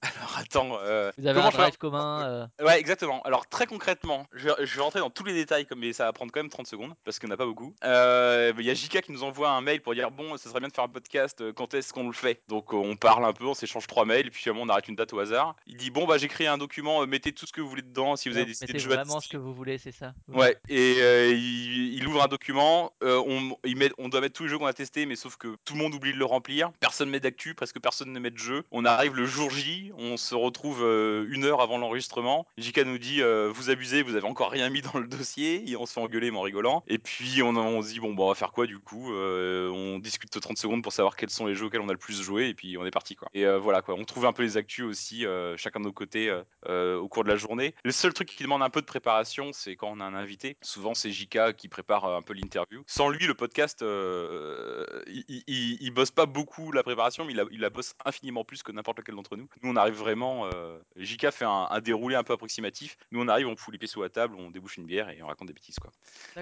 alors 0.00 0.38
attends. 0.38 0.78
euh, 0.82 1.12
Vous 1.18 1.26
avez 1.26 1.40
un 1.40 1.50
fais 1.50 1.58
drive 1.58 1.76
commun 1.76 2.48
Ouais, 2.60 2.80
exactement. 2.80 3.20
Alors 3.22 3.46
très 3.46 3.66
concrètement, 3.66 4.26
je 4.32 4.48
vais, 4.48 4.54
je 4.66 4.76
vais 4.76 4.82
rentrer 4.82 5.00
dans 5.00 5.10
tous 5.10 5.24
les 5.24 5.34
détails, 5.34 5.66
mais 5.76 5.92
ça 5.92 6.04
va 6.04 6.12
prendre 6.14 6.32
quand 6.32 6.40
même 6.40 6.48
30 6.48 6.66
secondes 6.66 6.94
parce 7.04 7.18
qu'on 7.18 7.28
n'a 7.28 7.36
pas 7.36 7.44
beaucoup. 7.44 7.74
Il 7.82 7.88
y 8.64 8.70
a 8.70 8.74
Jika 8.74 9.02
qui 9.02 9.12
nous 9.12 9.22
envoie 9.24 9.50
un 9.50 9.60
mail 9.60 9.82
pour 9.82 9.94
dire 9.94 10.10
bon, 10.10 10.36
ça 10.38 10.48
serait 10.48 10.60
bien 10.60 10.68
de 10.68 10.74
faire 10.74 10.84
un 10.84 10.88
podcast. 10.88 11.52
Quand 11.52 11.74
est-ce 11.74 11.92
qu'on 11.92 12.06
le 12.06 12.14
fait? 12.14 12.42
Donc 12.48 12.72
on 12.72 12.96
parle 12.96 13.24
un 13.26 13.32
peu, 13.34 13.44
on 13.44 13.54
s'échange 13.54 13.86
trois 13.86 14.06
mails, 14.06 14.30
puis 14.30 14.42
finalement 14.42 14.62
on 14.62 14.68
arrête 14.70 14.88
une 14.88 14.96
date 14.96 15.12
au 15.12 15.18
hasard. 15.18 15.54
Il 15.66 15.76
dit 15.76 15.90
bon 15.90 16.06
bah 16.06 16.16
j'écris 16.16 16.46
un 16.46 16.56
document, 16.58 17.06
mettez 17.06 17.32
tout 17.32 17.46
ce 17.46 17.52
que 17.52 17.60
vous 17.60 17.68
voulez 17.68 17.82
dedans 17.82 18.16
si 18.16 18.28
vous 18.30 18.36
ouais, 18.36 18.40
avez 18.42 18.50
décidé 18.50 18.72
de 18.72 18.78
jouer 18.78 18.94
à 18.94 19.02
vraiment 19.04 19.20
ce 19.20 19.28
que 19.28 19.36
vous 19.36 19.52
voulez, 19.52 19.76
c'est 19.76 19.92
ça 19.92 20.14
Ouais, 20.28 20.56
et 20.70 21.30
il, 21.32 21.94
il 21.94 22.08
ouvre 22.08 22.22
un 22.22 22.28
document, 22.28 22.92
on, 23.02 23.56
il 23.64 23.76
met, 23.76 23.90
on 23.98 24.05
doit 24.08 24.20
mettre 24.20 24.34
tous 24.34 24.44
les 24.44 24.48
jeux 24.48 24.58
qu'on 24.58 24.66
a 24.66 24.72
testés, 24.72 25.06
mais 25.06 25.16
sauf 25.16 25.36
que 25.36 25.56
tout 25.64 25.74
le 25.74 25.80
monde 25.80 25.94
oublie 25.94 26.12
de 26.12 26.18
le 26.18 26.24
remplir, 26.24 26.70
personne 26.80 27.10
met 27.10 27.20
d'actu, 27.20 27.54
presque 27.54 27.80
personne 27.80 28.12
ne 28.12 28.18
met 28.18 28.30
de 28.30 28.38
jeu. 28.38 28.62
On 28.70 28.84
arrive 28.84 29.14
le 29.14 29.26
jour 29.26 29.50
J, 29.50 29.92
on 29.96 30.16
se 30.16 30.34
retrouve 30.34 30.82
euh, 30.82 31.26
une 31.30 31.44
heure 31.44 31.60
avant 31.60 31.78
l'enregistrement, 31.78 32.46
JK 32.58 32.78
nous 32.78 32.98
dit 32.98 33.22
euh, 33.22 33.50
vous 33.52 33.70
abusez, 33.70 34.02
vous 34.02 34.16
avez 34.16 34.26
encore 34.26 34.50
rien 34.50 34.68
mis 34.70 34.82
dans 34.82 34.98
le 34.98 35.06
dossier, 35.06 35.68
et 35.68 35.76
on 35.76 35.86
se 35.86 35.92
fait 35.94 36.00
engueuler 36.00 36.30
mais 36.30 36.38
en 36.38 36.42
rigolant. 36.42 36.82
Et 36.88 36.98
puis 36.98 37.42
on, 37.42 37.56
on 37.56 37.82
se 37.82 37.88
dit 37.88 38.00
bon 38.00 38.14
bah 38.14 38.24
on 38.24 38.28
va 38.28 38.34
faire 38.34 38.52
quoi 38.52 38.66
du 38.66 38.78
coup 38.78 39.12
Euh, 39.12 39.70
On 39.70 39.98
discute 39.98 40.38
30 40.38 40.58
secondes 40.58 40.82
pour 40.82 40.92
savoir 40.92 41.16
quels 41.16 41.30
sont 41.30 41.46
les 41.46 41.54
jeux 41.54 41.66
auxquels 41.66 41.80
on 41.80 41.88
a 41.88 41.92
le 41.92 41.98
plus 41.98 42.22
joué, 42.22 42.48
et 42.48 42.54
puis 42.54 42.76
on 42.78 42.86
est 42.86 42.90
parti 42.90 43.16
quoi. 43.16 43.28
Et 43.34 43.44
voilà 43.58 43.82
on 43.88 44.04
trouve 44.04 44.26
un 44.26 44.32
peu 44.32 44.42
les 44.42 44.56
actus 44.56 44.84
aussi, 44.84 45.24
chacun 45.56 45.80
de 45.80 45.84
nos 45.84 45.92
côtés, 45.92 46.32
au 46.68 47.08
cours 47.08 47.24
de 47.24 47.28
la 47.28 47.36
journée. 47.36 47.74
Le 47.84 47.92
seul 47.92 48.12
truc 48.12 48.28
qui 48.28 48.42
demande 48.42 48.62
un 48.62 48.70
peu 48.70 48.80
de 48.80 48.86
préparation, 48.86 49.50
c'est 49.52 49.76
quand 49.76 49.88
on 49.90 50.00
a 50.00 50.04
un 50.04 50.14
invité. 50.14 50.56
Souvent, 50.62 50.94
c'est 50.94 51.10
JK 51.10 51.54
qui 51.56 51.68
prépare 51.68 52.06
un 52.06 52.22
peu 52.22 52.32
l'interview. 52.34 52.82
Sans 52.86 53.08
lui, 53.08 53.26
le 53.26 53.34
podcast, 53.34 53.82
euh, 53.96 55.02
il, 55.06 55.24
il- 55.80 55.90
bosse 55.90 56.10
pas 56.10 56.26
beaucoup 56.26 56.72
la 56.72 56.82
préparation, 56.82 57.24
mais 57.24 57.32
il 57.32 57.36
la, 57.36 57.44
il 57.50 57.60
la 57.60 57.70
bosse 57.70 57.94
infiniment 58.04 58.44
plus 58.44 58.62
que 58.62 58.70
n'importe 58.70 58.98
lequel 58.98 59.14
d'entre 59.14 59.36
nous. 59.36 59.48
Nous, 59.62 59.70
on 59.72 59.76
arrive 59.76 59.94
vraiment. 59.94 60.46
euh, 60.52 60.78
JK 60.96 61.30
fait 61.30 61.44
un, 61.46 61.68
un 61.70 61.80
déroulé 61.80 62.16
un 62.16 62.22
peu 62.22 62.34
approximatif. 62.34 62.96
Nous, 63.12 63.22
on 63.22 63.28
arrive, 63.28 63.46
on 63.48 63.56
fout 63.56 63.72
les 63.72 63.78
pieds 63.78 63.88
sous 63.88 64.02
la 64.02 64.10
table, 64.10 64.36
on 64.38 64.50
débouche 64.50 64.76
une 64.76 64.84
bière 64.84 65.08
et 65.08 65.22
on 65.22 65.26
raconte 65.28 65.48
des 65.48 65.54
bêtises. 65.54 65.78
quoi. 65.78 65.90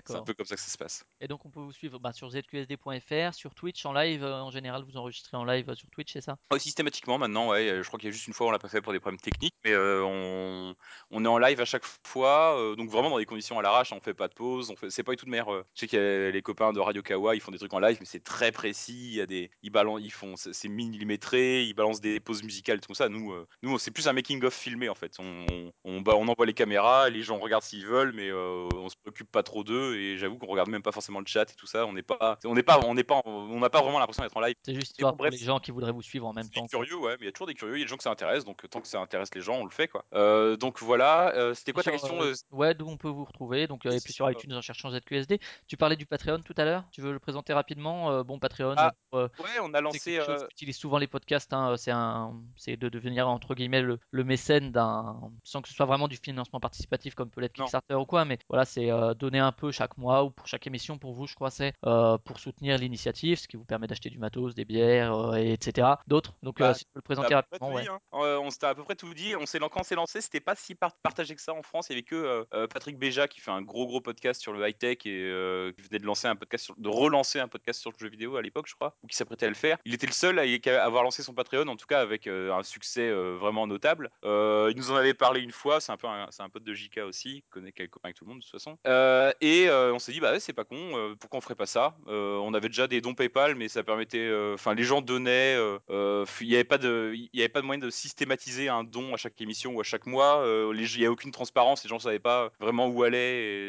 C'est 0.05 0.15
un 0.17 0.23
peu 0.23 0.35
comme 0.35 0.47
ça 0.47 0.57
que 0.57 0.61
ça 0.61 0.71
se 0.71 0.77
passe. 0.79 1.05
Et 1.21 1.29
donc 1.29 1.45
on 1.47 1.51
peut 1.51 1.61
vous 1.61 1.73
suivre 1.73 1.99
bah, 2.01 2.13
sur 2.13 2.31
zqsd.fr, 2.31 3.35
sur 3.35 3.55
Twitch 3.55 3.85
en 3.87 3.93
live. 3.93 4.25
euh, 4.25 4.41
en 4.41 4.51
général, 4.51 4.83
vous 4.85 4.97
enregistrez 4.97 5.37
en 5.37 5.45
live 5.45 5.71
euh, 5.71 5.75
sur 5.75 5.89
Twitch, 5.91 6.13
c'est 6.13 6.21
ça? 6.21 6.37
Ouais, 6.53 6.59
systématiquement 6.59 7.19
maintenant, 7.19 7.51
ouais. 7.51 7.81
Je 7.83 7.87
crois 7.87 7.99
qu'il 8.01 8.09
y 8.09 8.11
a 8.11 8.13
juste 8.13 8.27
une 8.27 8.35
fois, 8.35 8.49
on 8.49 8.51
l'a 8.51 8.59
pas 8.59 8.69
fait 8.69 8.81
pour 8.83 8.93
des 8.93 9.01
problèmes 9.01 9.21
techniques, 9.21 9.55
mais 9.65 9.73
euh, 9.73 10.03
on, 10.05 10.75
on 11.11 11.25
est 11.25 11.29
en 11.29 11.39
live 11.39 11.61
à 11.61 11.65
chaque 11.65 11.85
fois, 12.07 12.75
donc 12.77 12.91
vraiment 12.91 13.11
dans 13.11 13.19
des 13.19 13.27
conditions 13.27 13.59
à 13.59 13.63
l'arrache. 13.63 13.93
On 13.93 14.01
fait 14.01 14.15
pas 14.15 14.29
de 14.29 14.35
pause, 14.35 14.71
on 14.71 14.77
fait, 14.77 14.91
c'est 14.91 15.03
pas 15.05 15.13
du 15.13 15.17
tout 15.17 15.27
de 15.27 15.31
mer. 15.31 15.47
Je 15.75 15.81
sais 15.81 15.87
qu'il 15.87 15.99
y 15.99 16.03
a 16.03 16.31
les 16.31 16.43
copains 16.43 16.73
de 16.73 16.81
Radio 16.81 17.03
Kawa, 17.03 17.34
ils 17.35 17.41
font 17.41 17.51
des 17.51 17.59
trucs 17.59 17.73
en 17.75 17.79
live, 17.79 17.97
mais 18.01 18.07
c'est 18.07 18.23
très 18.23 18.53
précis. 18.53 19.09
Il 19.09 19.15
y 19.15 19.21
a 19.21 19.27
des, 19.27 19.51
ils 19.63 19.71
balancent, 19.71 20.01
ils 20.03 20.13
font, 20.13 20.35
c'est 20.37 20.69
millimétré, 20.69 21.65
ils 21.65 21.75
balancent 21.75 22.01
des 22.01 22.21
pauses 22.21 22.43
musicales, 22.43 22.81
tout 22.81 22.95
ça. 22.95 23.09
Nous, 23.09 23.33
euh, 23.33 23.47
nous, 23.63 23.79
c'est 23.79 23.91
plus 23.91 24.09
un 24.09 24.13
making 24.13 24.43
of 24.45 24.55
filmé 24.55 24.89
en 24.89 24.95
fait. 24.95 25.17
On, 25.19 25.47
on, 25.51 25.73
on, 25.85 26.01
bah, 26.01 26.15
on 26.17 26.29
envoie 26.29 26.47
les 26.47 26.55
caméras, 26.55 27.11
les 27.11 27.23
gens 27.23 27.39
regardent 27.39 27.63
s'ils 27.63 27.87
veulent, 27.87 28.13
mais 28.13 28.29
euh, 28.31 28.69
on 28.75 28.89
se 28.89 28.97
préoccupe 28.97 29.31
pas 29.31 29.43
trop 29.43 29.65
d'eux. 29.65 29.97
Et 29.97 30.17
j'avoue 30.17 30.39
qu'on 30.39 30.47
regarde 30.47 30.69
même 30.69 30.83
pas 30.83 30.93
forcément 30.93 31.21
le 31.21 31.27
chat 31.27 31.51
et 31.51 31.55
tout 31.55 31.67
ça. 31.67 31.87
On 31.87 31.93
n'est 31.93 32.03
pas, 32.03 32.39
on 32.45 32.55
n'est 32.55 32.63
pas, 32.63 32.81
on 32.85 32.95
n'est 32.95 33.05
pas, 33.05 33.23
on 33.25 33.59
n'a 33.61 33.71
pas 33.71 33.83
vraiment 33.83 33.99
l'impression 33.99 34.23
d'être 34.23 34.37
en 34.37 34.41
live. 34.41 34.55
C'est 34.63 34.75
juste 34.75 34.93
histoire 34.93 35.13
pour 35.13 35.19
bref. 35.19 35.33
les 35.33 35.39
gens 35.39 35.59
qui 35.61 35.71
voudraient 35.71 35.93
vous 35.93 36.03
suivre 36.03 36.27
en 36.27 36.33
même 36.33 36.49
temps. 36.49 36.67
curieux, 36.67 36.97
ouais, 36.97 37.13
mais 37.19 37.23
il 37.23 37.27
y 37.27 37.29
a 37.29 37.33
toujours 37.33 37.47
des 37.47 37.55
curieux, 37.55 37.77
il 37.77 37.81
y 37.81 37.83
a 37.83 37.85
des 37.85 37.91
gens 37.91 37.97
que 37.97 38.03
ça 38.03 38.11
intéresse, 38.11 38.45
donc 38.45 38.69
tant 38.69 38.81
que 38.81 38.89
ça 38.89 39.01
intéresse 39.01 39.35
les 39.35 39.41
gens, 39.41 39.57
on 39.57 39.65
le 39.65 39.71
fait 39.71 39.89
quoi. 39.89 40.05
Euh, 40.15 40.57
donc 40.57 40.81
voilà, 40.81 41.35
euh, 41.35 41.55
c'était 41.55 41.73
quoi 41.73 41.83
ta 41.83 41.91
question 41.91 42.19
Ouais, 42.51 42.75
d'où 42.75 42.89
on 42.89 42.97
peut 42.97 43.09
vous 43.09 43.25
retrouver. 43.25 43.67
Donc, 43.67 43.87
et 43.87 44.01
puis 44.01 44.13
sur 44.13 44.25
sur, 44.25 44.31
iTunes 44.31 44.55
en 44.55 44.63
cherchant 44.63 44.91
ZQSD. 44.91 45.39
Tu 45.67 45.77
parlais 45.77 45.97
du 45.97 46.07
Patreon 46.07 46.41
tout 46.41 46.55
à 46.57 46.65
l'heure? 46.65 46.85
Tu 46.91 47.01
veux 47.01 47.13
le 47.13 47.19
présenter 47.25 47.53
rapidement 47.53 48.11
Euh, 48.11 48.23
Bon, 48.23 48.39
Patreon, 48.39 48.75
Ah, 48.77 48.93
euh, 49.15 49.29
Ouais, 49.41 49.51
on 49.63 49.73
a 49.75 49.81
lancé. 49.81 50.19
euh, 50.19 50.47
qu'utilisent 50.49 50.77
souvent 50.79 50.99
les 50.99 51.07
podcasts. 51.07 51.53
hein, 51.53 51.75
C'est 51.77 51.91
un, 51.91 52.35
c'est 52.57 52.77
de 52.77 52.89
devenir 52.89 53.29
entre 53.29 53.55
guillemets 53.55 53.81
le, 53.83 53.99
le 54.11 54.25
mécène 54.25 54.71
d'un, 54.73 55.21
sans 55.43 55.63
que 55.63 55.69
ce 55.69 55.75
soit 55.75 55.87
vraiment 55.87 56.07
du 56.09 56.17
financement 56.17 56.61
participatif 56.61 57.15
comme 57.15 57.31
peut 57.31 57.41
l'être. 57.41 57.55
Kickstarter 57.55 57.95
ou 57.95 58.05
quoi. 58.07 58.25
Mais 58.25 58.39
voilà, 58.49 58.65
c'est 58.65 58.89
donner 59.19 59.39
un 59.39 59.53
peu 59.53 59.71
chaque 59.73 59.97
mois 59.99 60.25
ou 60.25 60.31
pour 60.31 60.47
chaque 60.47 60.67
émission. 60.67 60.99
Pour 60.99 61.13
vous, 61.15 61.27
je 61.27 61.35
crois, 61.35 61.51
c'est 61.51 61.73
pour 62.25 62.39
soutenir 62.39 62.79
l'initiative, 62.79 63.39
ce 63.39 63.49
qui 63.49 63.57
vous 63.57 63.65
permet 63.65 63.87
d'acheter 63.87 64.11
du 64.11 64.19
matos, 64.19 64.55
des 64.55 64.65
bières, 64.65 65.35
et 65.37 65.53
etc. 65.53 65.89
D'autres. 66.07 66.35
Donc, 66.43 66.59
Bah, 66.59 66.75
si 66.75 66.85
tu 66.85 66.91
peux 66.93 66.99
le 66.99 67.03
présenter 67.03 67.35
rapidement, 67.35 67.69
tout 67.71 67.75
ouais. 67.77 67.83
dit, 67.83 67.89
hein. 67.89 68.01
On 68.13 68.51
s'était 68.51 68.67
à 68.67 68.75
peu 68.75 68.83
près 68.85 68.95
tout 68.97 69.13
dit. 69.15 69.35
On 69.37 69.47
s'est 69.47 69.59
quand 69.59 69.81
on 69.81 69.83
s'est 69.83 69.95
lancé, 69.95 70.21
c'était 70.21 70.41
pas 70.41 70.55
si 70.55 70.75
par- 70.75 70.95
partagé 71.03 71.35
que 71.35 71.41
ça 71.41 71.55
en 71.55 71.63
France. 71.63 71.87
Il 71.89 71.93
y 71.93 71.97
avait 71.97 72.03
que 72.03 72.47
Patrick 72.67 72.99
Béja 72.99 73.27
qui 73.29 73.41
fait 73.41 73.51
un 73.51 73.63
gros 73.63 73.87
gros 73.87 74.01
podcast 74.01 74.41
sur 74.41 74.53
le 74.53 74.69
high 74.69 74.77
tech 74.77 74.99
et 75.07 75.73
qui 75.77 75.83
venait 75.83 75.99
de 75.99 76.05
lancer 76.07 76.29
un 76.29 76.37
podcast, 76.37 76.65
sur- 76.67 76.75
de 76.77 76.89
relancer 77.15 77.39
un 77.39 77.49
podcast 77.49 77.81
sur 77.81 77.93
le 77.93 77.97
jeu 77.99 78.09
vidéo 78.09 78.37
à 78.37 78.43
l'époque, 78.43 78.67
je 78.69 78.75
crois, 78.75 78.97
ou 79.03 79.07
qui 79.07 79.17
s'apprêtait 79.17 79.47
à 79.47 79.49
le 79.49 79.55
faire. 79.55 79.79
Il 79.85 79.95
était 79.95 80.07
le 80.07 80.13
seul 80.13 80.39
à 80.39 80.85
avoir 80.85 81.05
lancé 81.05 81.23
son 81.23 81.33
Patreon, 81.33 81.69
en 81.69 81.77
tout 81.77 81.87
cas 81.87 82.01
avec 82.01 82.27
euh, 82.27 82.53
un 82.53 82.63
succès 82.65 83.09
euh, 83.09 83.37
vraiment 83.39 83.67
notable. 83.67 84.11
Euh, 84.25 84.69
il 84.73 84.77
nous 84.77 84.91
en 84.91 84.97
avait 84.97 85.15
parlé 85.15 85.41
une 85.41 85.53
fois. 85.53 85.81
C'est 85.81 85.93
un 85.93 85.97
peu, 85.97 86.09
un, 86.09 86.29
un 86.37 86.49
pote 86.49 86.65
de 86.65 86.75
JK 86.75 86.99
aussi, 87.07 87.45
connaît 87.51 87.71
quelques 87.73 87.93
copains 87.93 88.09
avec 88.09 88.17
tout 88.17 88.25
le 88.25 88.31
monde 88.31 88.41
de 88.41 88.45
toute 88.45 88.51
façon. 88.53 88.77
Et 89.41 89.69
on 89.71 89.99
s'est 89.99 90.13
dit 90.13 90.21
bah 90.21 90.33
ouais, 90.33 90.41
c'est 90.41 90.53
pas 90.53 90.65
con. 90.65 91.15
pourquoi 91.21 91.39
on 91.39 91.41
ferait 91.41 91.55
pas 91.55 91.67
ça? 91.67 91.97
On 92.07 92.53
avait 92.55 92.69
déjà 92.69 92.89
des 92.89 93.01
dons 93.01 93.15
PayPal, 93.15 93.55
mais 93.55 93.69
ça 93.69 93.83
permettait, 93.85 94.31
enfin 94.55 94.75
les 94.75 94.85
gens 94.85 95.01
donnaient. 95.01 95.57
il 95.89 96.49
n'y 96.49 96.55
avait 96.55 96.65
pas 96.65 96.79
de, 96.79 97.13
y 97.15 97.41
avait 97.41 97.49
pas 97.49 97.61
de 97.61 97.67
moyen 97.67 97.81
de 97.81 97.91
systématiser 97.91 98.69
un 98.69 98.83
don 98.83 99.15
à 99.15 99.17
chaque 99.17 99.41
émission 99.41 99.73
ou 99.75 99.81
à 99.81 99.85
chaque 99.85 100.07
mois. 100.07 100.45
Il 100.75 101.01
y 101.01 101.07
a 101.07 101.11
aucune 101.11 101.31
transparence. 101.31 101.85
Les 101.85 101.89
gens 101.89 101.99
savaient 101.99 102.19
pas 102.19 102.51
vraiment 102.61 102.89
où 102.89 103.05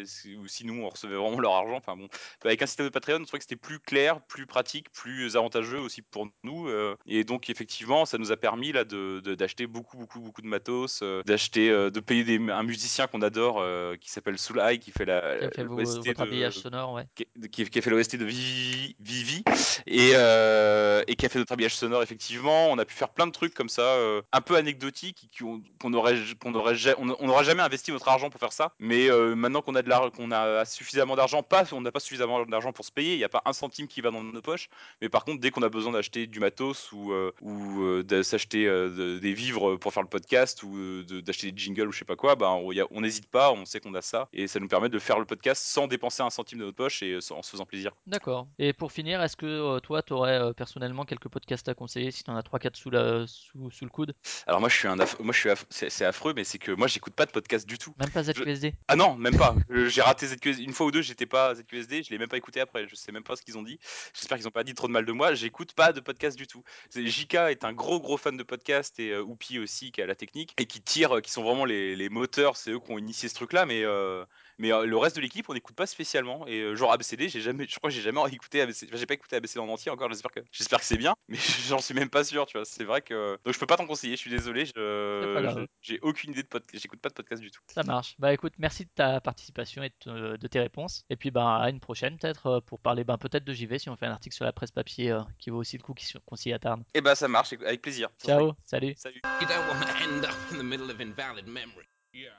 si- 0.06 0.36
ou 0.36 0.48
si 0.48 0.66
nous 0.66 0.82
on 0.82 0.90
recevait 0.90 1.16
vraiment 1.16 1.40
leur 1.40 1.54
argent. 1.54 1.76
Enfin 1.76 1.96
bon, 1.96 2.08
avec 2.44 2.62
un 2.62 2.66
système 2.66 2.88
de 2.88 2.92
Patreon, 2.92 3.24
que 3.38 3.44
c'était 3.44 3.56
plus 3.56 3.80
clair, 3.80 4.22
plus 4.28 4.46
pratique, 4.46 4.92
plus 4.92 5.36
avantageux 5.38 5.80
aussi 5.80 6.02
pour 6.02 6.28
nous. 6.44 6.68
euh, 6.68 6.96
et 7.06 7.24
donc 7.24 7.50
effectivement, 7.50 8.06
ça 8.06 8.18
nous 8.18 8.32
a 8.32 8.38
permis 8.38 8.72
là 8.72 8.84
de 8.84 9.20
de- 9.24 9.36
d'acheter 9.36 9.68
beaucoup 9.68 9.98
beaucoup 9.98 10.20
beaucoup 10.20 10.42
de 10.42 10.48
matos, 10.48 11.00
euh, 11.04 11.22
d'acheter, 11.24 11.70
euh, 11.70 11.90
de 11.90 12.00
payer 12.00 12.24
des, 12.24 12.38
un 12.52 12.64
musicien 12.64 13.08
qu'on 13.08 13.22
adore 13.22 13.64
qui 14.00 14.10
s'appelle 14.10 14.38
Soulai 14.38 14.80
qui 14.80 14.92
fait 14.92 15.06
la 15.06 15.38
Qui 15.40 15.46
a 15.46 15.52
fait 15.52 15.64
vos- 15.64 15.78
l'OST 15.78 16.06
votre 16.08 16.22
habillage 16.22 16.56
de 16.56 16.60
sonore, 16.62 16.94
ouais. 16.94 17.04
qui, 17.16 17.26
qui- 17.50 17.70
qui 17.70 17.80
a 17.80 17.82
fait 17.82 17.90
l'OST 17.90 18.18
de 18.18 18.26
Vivi, 18.26 18.96
Vivi 19.00 19.44
et, 19.88 20.12
et 20.12 21.16
qui 21.16 21.26
a 21.26 21.30
fait 21.30 21.40
notre 21.40 21.54
habillage 21.54 21.76
sonore 21.76 22.04
effectivement. 22.04 22.70
On 22.72 22.78
a 22.78 22.86
pu 22.86 22.94
faire 22.94 23.10
plein 23.10 23.28
de 23.28 23.32
trucs 23.32 23.54
comme 23.54 23.70
ça, 23.70 23.98
un 24.32 24.42
peu 24.42 24.56
anecdotiques, 24.56 25.30
qu'on 25.40 25.94
aurait, 25.94 26.18
qu'on 26.42 26.54
aurait, 26.54 26.76
on 27.00 27.16
on 27.20 27.28
n'aura 27.28 27.44
jamais 27.44 27.62
investi 27.64 27.92
notre 27.92 28.08
argent 28.08 28.30
pour 28.30 28.40
faire 28.40 28.54
ça. 28.54 28.74
Mais 28.80 29.10
maintenant 29.36 29.62
qu'on 29.62 29.76
a 29.76 29.82
de 29.82 30.10
qu'on 30.10 30.32
a 30.32 30.66
suffisamment 30.66 31.16
d'argent, 31.16 31.42
pas, 31.44 31.64
on 31.72 31.82
n'a 31.82 31.92
pas 31.92 32.00
suffisamment 32.00 32.46
d'argent 32.46 32.74
pour 32.74 32.84
se 32.86 32.92
payer. 32.92 33.18
N'y 33.26 33.38
a 33.38 33.42
pas 33.42 33.50
un 33.50 33.54
centime 33.54 33.88
qui 33.88 34.02
va 34.02 34.12
dans 34.12 34.24
nos 34.24 34.42
poches. 34.42 34.70
Mais 35.02 35.10
par 35.10 35.26
contre, 35.26 35.40
dès 35.42 35.50
qu'on 35.50 35.64
a 35.64 35.70
besoin 35.70 35.92
d'acheter 35.92 36.28
du 36.28 36.40
matos 36.40 36.92
ou, 36.92 37.12
euh, 37.12 37.32
ou 37.42 37.82
euh, 37.84 38.04
de 38.04 38.22
s'acheter 38.22 38.68
euh, 38.68 38.90
de- 38.90 39.18
des 39.20 39.34
vivres 39.34 39.78
pour 39.78 39.92
faire 39.94 40.04
le 40.04 40.10
podcast 40.10 40.62
ou 40.62 40.78
euh, 40.78 41.04
de- 41.04 41.22
d'acheter 41.22 41.52
des 41.52 41.58
jingles 41.58 41.88
ou 41.88 41.92
je 41.92 41.98
sais 41.98 42.06
pas 42.06 42.16
quoi, 42.16 42.36
bah, 42.36 42.52
on 42.52 43.02
n'hésite 43.02 43.28
pas, 43.28 43.52
on 43.52 43.66
sait 43.66 43.80
qu'on 43.80 43.96
a 43.96 44.04
ça 44.04 44.30
et 44.32 44.46
ça 44.48 44.60
nous 44.60 44.68
permet 44.68 44.90
de 44.90 45.00
faire 45.00 45.18
le 45.18 45.26
podcast 45.26 45.64
sans 45.66 45.88
dépenser 45.88 46.22
un 46.22 46.30
centime 46.30 46.60
de 46.60 46.66
notre 46.66 46.78
poche 46.78 47.02
et 47.02 47.14
euh, 47.14 47.20
en 47.32 47.42
se 47.42 47.50
faisant 47.50 47.66
plaisir. 47.66 47.94
D'accord. 48.06 48.48
Et 48.60 48.74
pour 48.74 48.92
finir, 48.92 49.24
est-ce 49.24 49.36
que 49.36 49.80
toi, 49.80 50.04
tu 50.04 50.14
aurais 50.14 50.54
personnellement 50.54 51.04
quelques 51.06 51.28
podcasts 51.30 51.68
à 51.68 51.74
conseiller 51.74 52.12
si 52.12 52.24
tu 52.24 52.30
en 52.30 52.36
as 52.36 52.42
3-4 52.42 52.76
sous, 52.76 52.92
la, 52.92 53.26
sous, 53.26 53.72
sous 53.72 53.86
le 53.86 53.90
coude? 53.90 54.14
Alors 54.46 54.60
moi 54.60 54.70
je 54.70 54.76
suis 54.76 54.88
un 54.88 54.98
aff- 55.00 55.20
moi 55.20 55.34
je 55.34 55.40
suis 55.40 55.50
aff- 55.50 55.66
c'est 55.70 56.06
affreux 56.06 56.34
mais 56.36 56.44
c'est 56.44 56.60
que 56.60 56.72
moi 56.72 56.86
j'écoute 56.88 57.14
pas 57.16 57.26
de 57.26 57.32
podcast 57.32 57.68
du 57.68 57.80
tout. 57.80 57.94
Même 58.00 58.12
pas 58.12 58.22
Je- 58.22 58.34
ZQSD 58.34 58.76
Ah 58.88 58.96
non, 58.96 59.16
même 59.16 59.36
pas. 59.36 59.56
J'ai 59.88 60.02
raté 60.02 60.28
ZQSD 60.28 60.62
une 60.64 60.74
fois 60.74 60.86
ou 60.86 60.92
deux, 60.92 61.02
j'étais 61.02 61.26
pas 61.26 61.56
ZQSD, 61.56 62.04
je 62.04 62.10
l'ai 62.12 62.18
même 62.18 62.28
pas 62.28 62.38
écouté 62.38 62.60
après, 62.60 62.88
je 62.88 62.96
sais 62.96 63.12
même 63.16 63.24
pas 63.24 63.36
ce 63.36 63.42
qu'ils 63.42 63.58
ont 63.58 63.64
dit. 63.64 63.80
J'espère 64.14 64.38
qu'ils 64.38 64.48
ont 64.48 64.52
pas 64.52 64.64
dit 64.64 64.76
trop 64.76 64.88
de 64.88 64.92
mal 64.92 65.06
de 65.06 65.12
moi, 65.12 65.34
j'écoute 65.34 65.74
pas 65.74 65.94
de 65.94 66.00
podcast 66.00 66.38
du 66.38 66.48
tout. 66.48 66.64
JK 66.94 67.36
est 67.36 67.64
un 67.64 67.74
gros 67.74 68.00
gros 68.00 68.18
fan 68.18 68.38
de 68.38 68.44
podcast 68.44 69.00
et 69.00 69.12
euh, 69.12 69.24
Oupi 69.24 69.58
aussi 69.58 69.92
qui 69.92 70.02
a 70.02 70.06
la 70.06 70.16
technique 70.16 70.54
et 70.58 70.66
qui 70.66 70.82
tire 70.82 71.22
qui 71.22 71.32
sont 71.32 71.44
vraiment 71.44 71.66
les, 71.66 71.96
les 71.96 72.10
moteurs, 72.10 72.58
c'est 72.58 72.72
eux 72.72 72.80
qui 72.80 72.92
ont 72.92 72.98
initié 72.98 73.30
ce 73.30 73.36
truc 73.36 73.54
là 73.54 73.66
mais 73.66 73.84
euh, 73.84 74.26
mais 74.58 74.72
euh, 74.74 74.86
le 74.86 74.98
reste 74.98 75.16
de 75.16 75.22
l'équipe 75.22 75.50
on 75.50 75.54
n'écoute 75.54 75.76
pas 75.76 75.86
spécialement 75.86 76.46
et 76.48 76.62
euh, 76.62 76.76
genre 76.76 76.92
ABCD, 76.92 77.30
j'ai 77.30 77.42
jamais 77.42 77.66
je 77.68 77.76
crois 77.78 77.90
que 77.90 77.96
j'ai 77.96 78.02
jamais 78.02 78.22
écouté 78.32 78.62
ABCD, 78.62 78.90
enfin, 78.90 78.98
j'ai 79.00 79.06
pas 79.06 79.14
écouté 79.16 79.36
ABCD 79.36 79.60
en 79.60 79.68
entier 79.70 79.92
encore, 79.92 80.10
j'espère 80.10 80.32
que 80.32 80.40
j'espère 80.52 80.80
que 80.80 80.86
c'est 80.86 80.98
bien 80.98 81.16
mais 81.28 81.38
j'en 81.68 81.80
suis 81.80 81.94
même 81.94 82.10
pas 82.10 82.24
sûr, 82.24 82.46
tu 82.46 82.58
vois. 82.58 82.66
C'est 82.66 82.84
vrai 82.84 83.02
que 83.02 83.38
donc 83.44 83.54
je 83.54 83.60
peux 83.60 83.66
pas 83.66 83.78
t'en 83.78 83.88
conseiller, 83.88 84.16
je 84.16 84.22
suis 84.22 84.30
désolé, 84.32 84.66
C'est 84.66 84.74
pas 84.74 84.80
je 84.82 85.42
grave. 85.42 85.68
j'ai 85.82 86.00
aucune 86.02 86.32
idée 86.32 86.44
de 86.44 86.48
podcast, 86.48 86.82
j'écoute 86.82 87.00
pas 87.02 87.10
de 87.10 87.14
podcast 87.16 87.42
du 87.42 87.52
tout. 87.52 87.62
Ça 87.74 87.84
marche. 87.84 88.16
Bah 88.20 88.34
écoute, 88.34 88.54
merci 88.58 88.86
de 88.86 88.90
ta 88.96 89.20
participation 89.22 89.84
et 89.84 89.90
de, 89.90 89.96
te- 90.00 90.38
de 90.38 90.48
tes 90.48 90.60
réponses. 90.60 91.04
Et 91.10 91.16
puis 91.16 91.32
bah 91.32 91.58
à 91.58 91.70
une 91.70 91.80
prochaine 91.80 92.18
peut-être 92.18 92.60
pour 92.66 92.80
parler 92.80 93.04
ben, 93.04 93.18
peut-être 93.18 93.44
de 93.44 93.54
JV 93.54 93.80
si 93.80 93.90
on 93.90 93.96
fait 93.96 94.06
un 94.06 94.12
article 94.12 94.36
sur 94.36 94.46
la 94.46 94.54
presse 94.54 94.72
papier 94.72 95.12
euh, 95.12 95.22
qui 95.40 95.50
vaut 95.50 95.58
aussi 95.60 95.78
le 95.78 95.84
coup 95.84 95.94
qui- 95.94 96.12
qu'on 96.26 96.36
s'y 96.36 96.54
attarde. 96.54 96.84
Et 96.94 97.02
bah 97.02 97.16
ça 97.16 97.28
marche, 97.28 97.54
avec 97.54 97.82
plaisir. 97.82 98.10
Ça 98.18 98.28
serait 98.28 98.38
Ciao, 98.44 98.54
salut. 98.64 98.94
Salut. 98.98 99.22
You 99.42 99.48
don't 99.48 99.68
want 99.70 99.86
to 99.86 100.04
end 100.04 100.24
up 100.24 100.36
in 100.52 100.58
the 100.58 100.64
middle 100.64 100.90
of 100.90 101.00
invalid 101.00 101.48
memory. 101.48 101.86
Yeah. 102.14 102.30